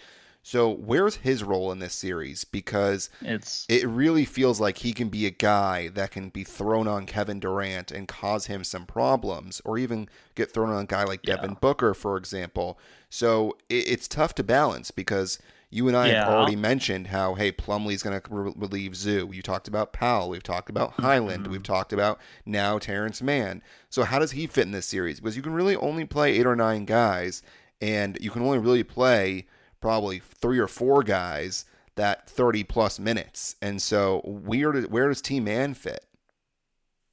[0.43, 2.45] So where's his role in this series?
[2.45, 6.88] Because it's it really feels like he can be a guy that can be thrown
[6.88, 11.03] on Kevin Durant and cause him some problems, or even get thrown on a guy
[11.03, 11.36] like yeah.
[11.36, 12.80] Devin Booker, for example.
[13.09, 15.38] So it, it's tough to balance because
[15.72, 16.26] you and I yeah.
[16.26, 19.30] have already mentioned how hey Plumlee's going to re- relieve Zu.
[19.34, 20.30] You talked about Powell.
[20.30, 21.43] We've talked about Hyland.
[21.43, 21.51] Mm-hmm.
[21.51, 23.63] We've talked about now Terance Mann.
[23.89, 25.19] So how does he fit in this series?
[25.19, 27.41] Because you can really only play eight or nine guys,
[27.80, 29.47] and you can only really play
[29.80, 31.65] probably three or four guys
[31.95, 33.55] that 30 plus minutes.
[33.61, 36.05] And so where does, where does T Man fit?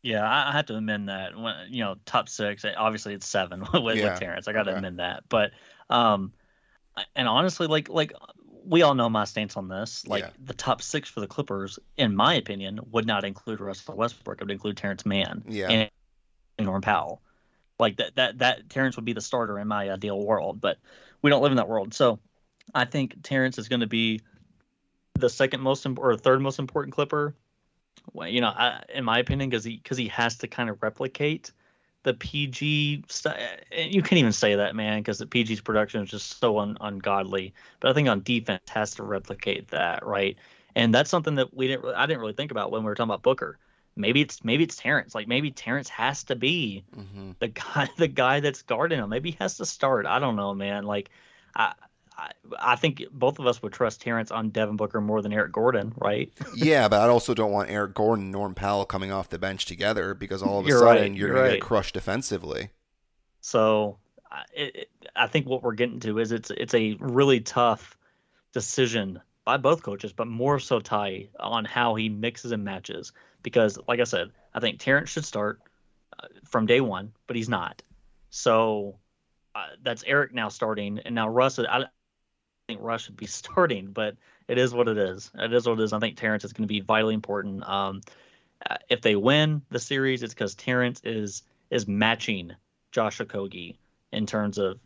[0.02, 1.36] Yeah, I have to amend that.
[1.36, 4.10] When, you know, top six, obviously it's seven with, yeah.
[4.10, 4.48] with Terance.
[4.48, 4.78] I got to okay.
[4.78, 5.24] amend that.
[5.28, 5.50] But,
[5.90, 6.32] um,
[7.16, 8.12] and honestly, like, like
[8.68, 10.06] we all know my stance on this.
[10.06, 10.30] Like yeah.
[10.44, 14.40] the top six for the Clippers, in my opinion, would not include Russell Westbrook.
[14.40, 15.68] It would include Terance Mann yeah.
[15.70, 15.90] and
[16.58, 17.22] Norm Powell.
[17.78, 20.78] Like that, that, that Terance would be the starter in my ideal world, but
[21.22, 21.94] we don't live in that world.
[21.94, 22.18] So
[22.74, 24.20] I think Terance is going to be
[25.14, 27.34] the second most or third most important Clipper.
[28.12, 30.82] Well, you know, I, in my opinion, because he because he has to kind of
[30.82, 31.52] replicate
[32.04, 33.36] the PG stuff.
[33.76, 37.54] You can't even say that, man, because the PG's production is just so un- ungodly.
[37.80, 40.36] But I think on defense has to replicate that, right?
[40.74, 41.94] And that's something that we didn't.
[41.94, 43.58] I didn't really think about when we were talking about Booker.
[43.96, 45.14] Maybe it's maybe it's Terance.
[45.14, 47.32] Like maybe Terance has to be mm-hmm.
[47.40, 49.08] the guy the guy that's guarding him.
[49.08, 50.06] Maybe he has to start.
[50.06, 50.84] I don't know, man.
[50.84, 51.10] Like
[51.54, 51.74] I
[52.58, 55.92] I, think both of us would trust Terance on Devin Booker more than Eric Gordon,
[55.96, 56.32] right?
[56.54, 59.66] yeah, but I also don't want Eric Gordon and Norm Powell coming off the bench
[59.66, 61.50] together because all of a you're sudden right, you're, you're going right.
[61.50, 62.70] to get crushed defensively.
[63.40, 63.98] So
[64.52, 67.96] it, it, I think what we're getting to is it's it's a really tough
[68.52, 73.12] decision by both coaches, but more so Ty on how he mixes and matches.
[73.42, 75.60] Because, like I said, I think Terance should start
[76.18, 77.82] uh, from day one, but he's not.
[78.30, 78.96] So
[79.54, 81.58] uh, that's Eric now starting, and now Russ.
[81.58, 81.86] I,
[82.68, 84.16] think Russ should be starting, but
[84.46, 85.30] it is what it is.
[85.34, 85.92] It is what it is.
[85.92, 87.68] I think Terance is going to be vitally important.
[87.68, 88.02] Um,
[88.68, 92.52] uh, if they win the series, it's because Terance is is matching
[92.92, 93.76] Josh Okogie
[94.10, 94.78] in terms of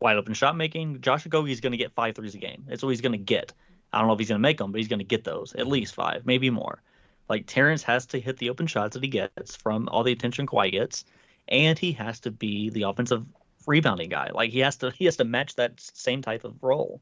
[0.00, 1.00] wide open shot making.
[1.00, 2.64] Josh Okogie is going to get five threes a game.
[2.68, 3.52] That's what he's going to get.
[3.92, 5.54] I don't know if he's going to make them, but he's going to get those
[5.54, 6.82] at least five, maybe more.
[7.28, 10.46] Like Terance has to hit the open shots that he gets from all the attention
[10.46, 11.04] Kawhi gets,
[11.48, 13.24] and he has to be the offensive
[13.66, 14.30] rebounding guy.
[14.32, 17.00] Like he has to he has to match that same type of role.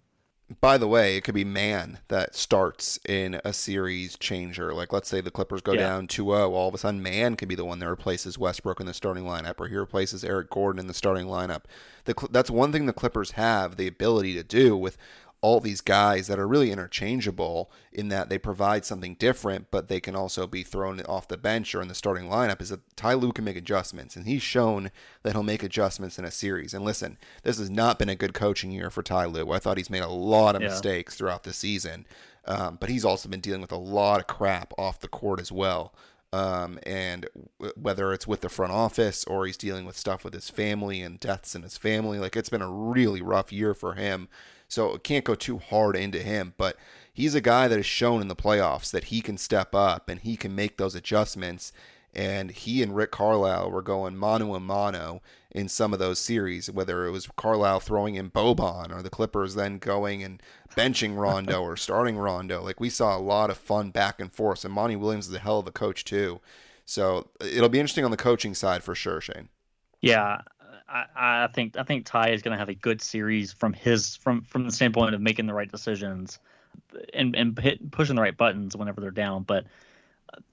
[0.61, 4.75] By the way, it could be man that starts in a series changer.
[4.75, 5.81] Like let's say the Clippers go yeah.
[5.81, 8.87] down 2-0, all of a sudden man could be the one that replaces Westbrook in
[8.87, 11.63] the starting lineup or he replaces Eric Gordon in the starting lineup.
[12.05, 14.97] The, that's one thing the Clippers have the ability to do with
[15.43, 20.01] all these guys that are really interchangeable in that they provide something different, but they
[20.01, 22.61] can also be thrown off the bench or in the starting lineup.
[22.61, 24.91] Is that Ty Lue can make adjustments, and he's shown
[25.23, 26.75] that he'll make adjustments in a series.
[26.75, 29.51] And listen, this has not been a good coaching year for Ty Lue.
[29.51, 30.69] I thought he's made a lot of yeah.
[30.69, 32.07] mistakes throughout the season,
[32.45, 35.51] um, but he's also been dealing with a lot of crap off the court as
[35.51, 35.95] well.
[36.33, 37.27] Um, and
[37.59, 41.03] w- whether it's with the front office or he's dealing with stuff with his family
[41.03, 44.29] and deaths in his family, like it's been a really rough year for him.
[44.69, 46.55] So it can't go too hard into him.
[46.57, 46.77] But
[47.13, 50.21] he's a guy that has shown in the playoffs that he can step up and
[50.21, 51.73] he can make those adjustments.
[52.15, 56.71] And he and Rick Carlisle were going mano a mano in some of those series,
[56.71, 60.43] whether it was Carlisle throwing in Boban or the Clippers then going and
[60.77, 62.63] benching Rondo or starting Rondo.
[62.63, 64.65] Like we saw a lot of fun back and forth.
[64.65, 66.41] And Monty Williams is a hell of a coach too.
[66.85, 69.49] So it'll be interesting on the coaching side for sure, Shane.
[70.01, 70.41] Yeah,
[70.89, 71.05] I,
[71.45, 74.43] I think I think Ty is going to have a good series from his from
[74.43, 76.39] from the standpoint of making the right decisions
[77.15, 79.45] and and hit, pushing the right buttons whenever they're down.
[79.45, 79.67] But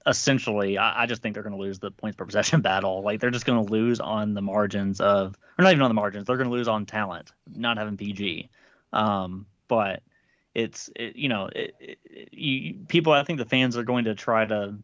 [0.06, 3.02] essentially, I, I just think they're going to lose the points per possession battle.
[3.02, 5.94] Like they're just going to lose on the margins of, or not even on the
[5.94, 6.26] margins.
[6.26, 8.50] They're going to lose on talent, not having PG.
[8.92, 10.02] Um, but
[10.54, 13.12] it's it, you know it, it, you, people.
[13.12, 14.76] I think the fans are going to try to.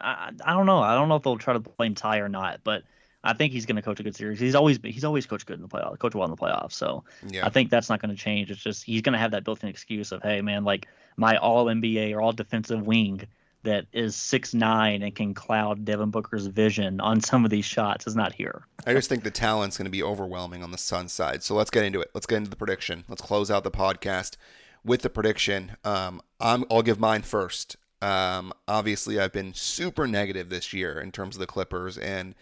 [0.00, 0.78] I, I don't know.
[0.78, 2.84] I don't know if they'll try to blame Ty or not, but
[3.24, 4.40] I think he's going to coach a good series.
[4.40, 6.72] He's always he's always coached good in the playoffs, coach well in the playoffs.
[6.72, 7.46] So yeah.
[7.46, 8.50] I think that's not going to change.
[8.50, 11.66] It's just he's going to have that built-in excuse of, hey man, like my All
[11.66, 13.26] NBA or All Defensive wing
[13.64, 18.06] that is six nine and can cloud Devin Booker's vision on some of these shots
[18.06, 18.66] is not here.
[18.86, 21.42] I just think the talent's going to be overwhelming on the Sun side.
[21.42, 22.10] So let's get into it.
[22.14, 23.04] Let's get into the prediction.
[23.08, 24.36] Let's close out the podcast
[24.84, 25.76] with the prediction.
[25.84, 27.76] Um, I'm, I'll give mine first.
[28.00, 32.34] Um, obviously, I've been super negative this year in terms of the Clippers, and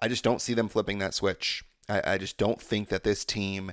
[0.00, 1.64] I just don't see them flipping that switch.
[1.88, 3.72] I, I just don't think that this team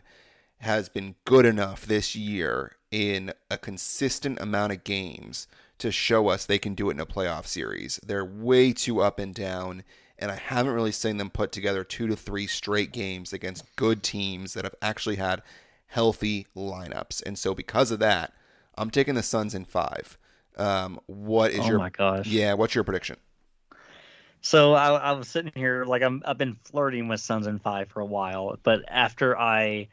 [0.59, 5.47] has been good enough this year in a consistent amount of games
[5.79, 7.99] to show us they can do it in a playoff series.
[8.05, 9.83] They're way too up and down,
[10.17, 14.03] and I haven't really seen them put together two to three straight games against good
[14.03, 15.41] teams that have actually had
[15.87, 17.23] healthy lineups.
[17.25, 18.33] And so because of that,
[18.77, 20.17] I'm taking the Suns in five.
[20.57, 21.77] Um, what is oh your?
[21.77, 22.27] my gosh!
[22.27, 23.17] Yeah, what's your prediction?
[24.41, 27.89] So I, I was sitting here like I'm I've been flirting with Suns in five
[27.89, 29.87] for a while, but after I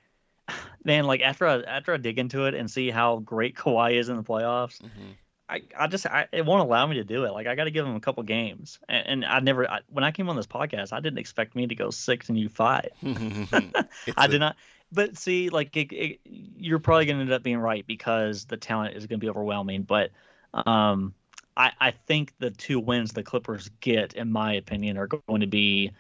[0.85, 4.09] man, like after I after I dig into it and see how great Kawhi is
[4.09, 5.13] in the playoffs, mm-hmm.
[5.53, 7.33] I, I just I, it won't allow me to do it.
[7.33, 10.03] Like I got to give them a couple games, and, and I never I, when
[10.03, 12.89] I came on this podcast, I didn't expect me to go six and you five.
[14.17, 14.57] I did not.
[14.91, 18.57] But see, like it, it, you're probably going to end up being right because the
[18.57, 19.83] talent is going to be overwhelming.
[19.83, 20.11] But
[20.55, 21.15] um,
[21.55, 25.47] I I think the two wins the Clippers get, in my opinion, are going to
[25.47, 25.91] be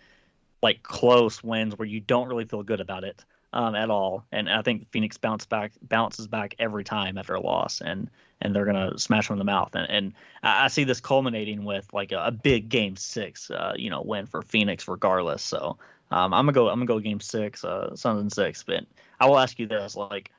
[0.63, 3.23] like close wins where you don't really feel good about it
[3.53, 4.25] um, at all.
[4.33, 8.55] And I think Phoenix bounce back bounces back every time after a loss, and and
[8.55, 9.75] they're gonna smash them in the mouth.
[9.75, 13.91] And and I see this culminating with like a, a big Game Six, uh, you
[13.91, 15.43] know, win for Phoenix regardless.
[15.43, 15.79] So
[16.11, 18.63] um, I'm gonna go I'm gonna go Game Six, uh, Suns and six.
[18.63, 18.85] But
[19.21, 20.31] I will ask you this, like,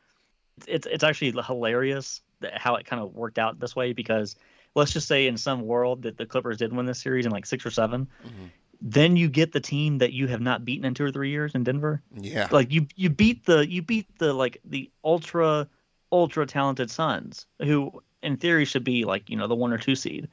[0.67, 2.21] it's it's actually hilarious
[2.53, 4.35] how it kind of worked out this way because
[4.75, 7.45] let's just say in some world that the Clippers did win this series in like
[7.45, 8.45] six or 7 mm-hmm
[8.85, 11.55] then you get the team that you have not beaten in two or three years
[11.55, 12.01] in Denver.
[12.19, 12.49] Yeah.
[12.51, 15.69] Like you you beat the you beat the like the ultra
[16.11, 19.95] ultra talented Suns who in theory should be like, you know, the one or two
[19.95, 20.27] seed.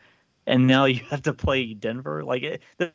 [0.48, 2.92] And now you have to play Denver like it, the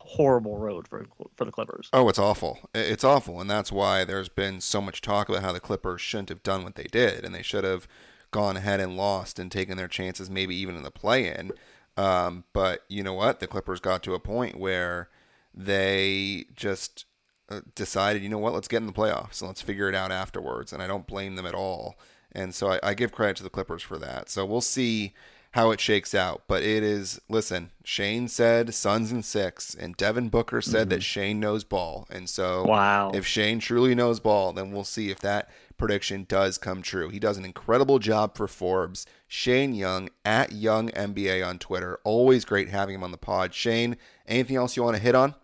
[0.00, 1.06] horrible road for
[1.36, 1.88] for the Clippers.
[1.94, 2.58] Oh, it's awful.
[2.74, 6.28] It's awful and that's why there's been so much talk about how the Clippers shouldn't
[6.28, 7.88] have done what they did and they should have
[8.30, 11.50] gone ahead and lost and taken their chances maybe even in the play in
[11.96, 13.40] um, but you know what?
[13.40, 15.08] The Clippers got to a point where
[15.54, 17.06] they just
[17.48, 18.52] uh, decided, you know what?
[18.52, 20.72] Let's get in the playoffs and let's figure it out afterwards.
[20.72, 21.98] And I don't blame them at all.
[22.32, 24.28] And so I, I give credit to the Clippers for that.
[24.28, 25.14] So we'll see
[25.52, 26.42] how it shakes out.
[26.48, 30.88] But it is, listen, Shane said Suns and six, and Devin Booker said mm-hmm.
[30.90, 32.06] that Shane knows ball.
[32.10, 33.10] And so wow.
[33.14, 37.08] if Shane truly knows ball, then we'll see if that prediction does come true.
[37.08, 39.06] He does an incredible job for Forbes.
[39.28, 41.98] Shane Young at Young NBA on Twitter.
[42.04, 43.54] Always great having him on the pod.
[43.54, 43.96] Shane,
[44.26, 45.34] anything else you want to hit on?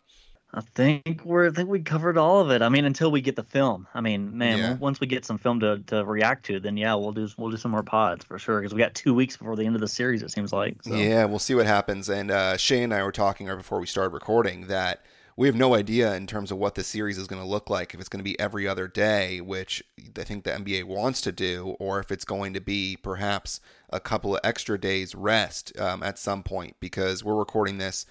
[0.55, 2.61] I think we're I think we covered all of it.
[2.61, 3.89] I mean, until we get the film.
[3.95, 4.75] I mean, man, yeah.
[4.75, 7.57] once we get some film to, to react to, then yeah, we'll do we'll do
[7.57, 9.89] some more pods for sure because we got two weeks before the end of the
[9.89, 10.23] series.
[10.23, 10.77] It seems like.
[10.83, 10.95] So.
[10.95, 12.11] Yeah, we'll see what happens.
[12.11, 15.03] And uh, Shane and I were talking right before we started recording that
[15.37, 17.95] we have no idea in terms of what the series is going to look like.
[17.95, 19.83] If it's going to be every other day, which
[20.19, 23.61] I think the NBA wants to do, or if it's going to be perhaps
[23.91, 28.05] a couple of extra days rest um, at some point, because we're recording this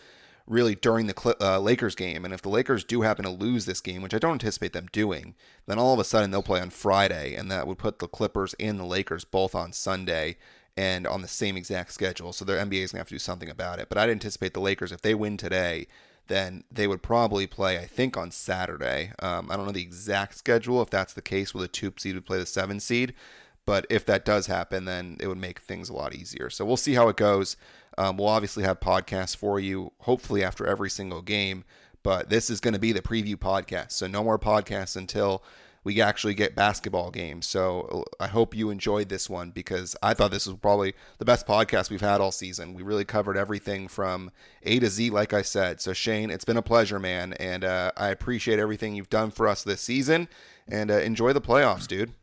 [0.47, 2.25] really during the uh, Lakers game.
[2.25, 4.87] And if the Lakers do happen to lose this game, which I don't anticipate them
[4.91, 5.35] doing,
[5.67, 8.55] then all of a sudden they'll play on Friday, and that would put the Clippers
[8.59, 10.37] and the Lakers both on Sunday
[10.75, 12.33] and on the same exact schedule.
[12.33, 13.89] So their NBA is going to have to do something about it.
[13.89, 15.87] But I'd anticipate the Lakers, if they win today,
[16.31, 19.11] then they would probably play, I think, on Saturday.
[19.19, 20.81] Um, I don't know the exact schedule.
[20.81, 23.13] If that's the case, will the two seed would play the seven seed?
[23.65, 26.49] But if that does happen, then it would make things a lot easier.
[26.49, 27.57] So we'll see how it goes.
[27.97, 31.63] Um, we'll obviously have podcasts for you, hopefully after every single game.
[32.03, 33.91] But this is going to be the preview podcast.
[33.91, 35.43] So no more podcasts until
[35.83, 37.47] we actually get basketball games.
[37.47, 41.47] So I hope you enjoyed this one because I thought this was probably the best
[41.47, 42.73] podcast we've had all season.
[42.73, 44.31] We really covered everything from
[44.63, 45.81] A to Z, like I said.
[45.81, 49.47] So Shane, it's been a pleasure, man, and uh, I appreciate everything you've done for
[49.47, 50.27] us this season.
[50.67, 52.13] And uh, enjoy the playoffs, dude.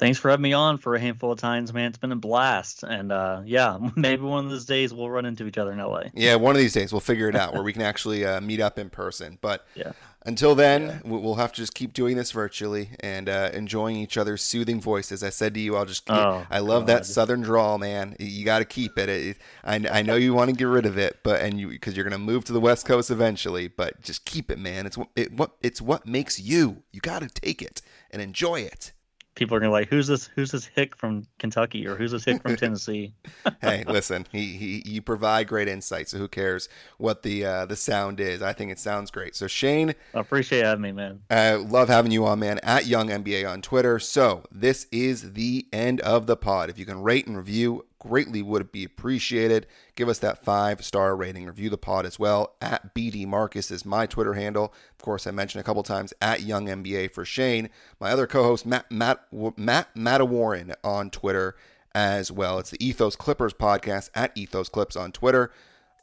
[0.00, 1.88] Thanks for having me on for a handful of times, man.
[1.88, 5.46] It's been a blast, and uh, yeah, maybe one of those days we'll run into
[5.46, 6.04] each other in LA.
[6.14, 8.60] Yeah, one of these days we'll figure it out where we can actually uh, meet
[8.60, 9.36] up in person.
[9.42, 9.92] But yeah.
[10.24, 11.00] until then, yeah.
[11.04, 15.22] we'll have to just keep doing this virtually and uh, enjoying each other's soothing voices.
[15.22, 16.10] I said to you, I'll just.
[16.10, 16.96] Oh, I love God.
[16.96, 18.16] that southern drawl, man.
[18.18, 19.10] You got to keep it.
[19.10, 21.94] it I, I know you want to get rid of it, but and you because
[21.94, 24.86] you're gonna move to the West Coast eventually, but just keep it, man.
[24.86, 26.84] It's what it, what it's what makes you.
[26.90, 28.92] You got to take it and enjoy it
[29.34, 30.28] people are gonna be like, "Who's this?
[30.34, 33.14] Who's this hick from Kentucky or who's this hick from Tennessee?"
[33.60, 36.68] hey, listen, he, he you provide great insight, so who cares
[36.98, 38.42] what the uh, the sound is?
[38.42, 39.34] I think it sounds great.
[39.36, 41.20] So Shane, I appreciate having me, man.
[41.30, 42.58] I love having you on, man.
[42.62, 43.98] At Young NBA on Twitter.
[43.98, 46.70] So this is the end of the pod.
[46.70, 49.66] If you can rate and review greatly would be appreciated.
[49.94, 51.46] Give us that five star rating.
[51.46, 52.56] Review the pod as well.
[52.60, 54.74] At BD Marcus is my Twitter handle.
[54.98, 57.70] Of course, I mentioned a couple times at Young NBA for Shane.
[58.00, 59.20] My other co host, Matt, Matt,
[59.56, 61.54] Matt Matawarren on Twitter
[61.94, 62.58] as well.
[62.58, 65.52] It's the Ethos Clippers podcast at Ethos Clips on Twitter.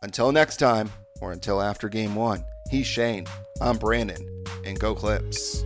[0.02, 0.92] Until next time,
[1.22, 3.26] or until after game one, he's Shane.
[3.60, 4.24] I'm Brandon,
[4.64, 5.64] and go Clips.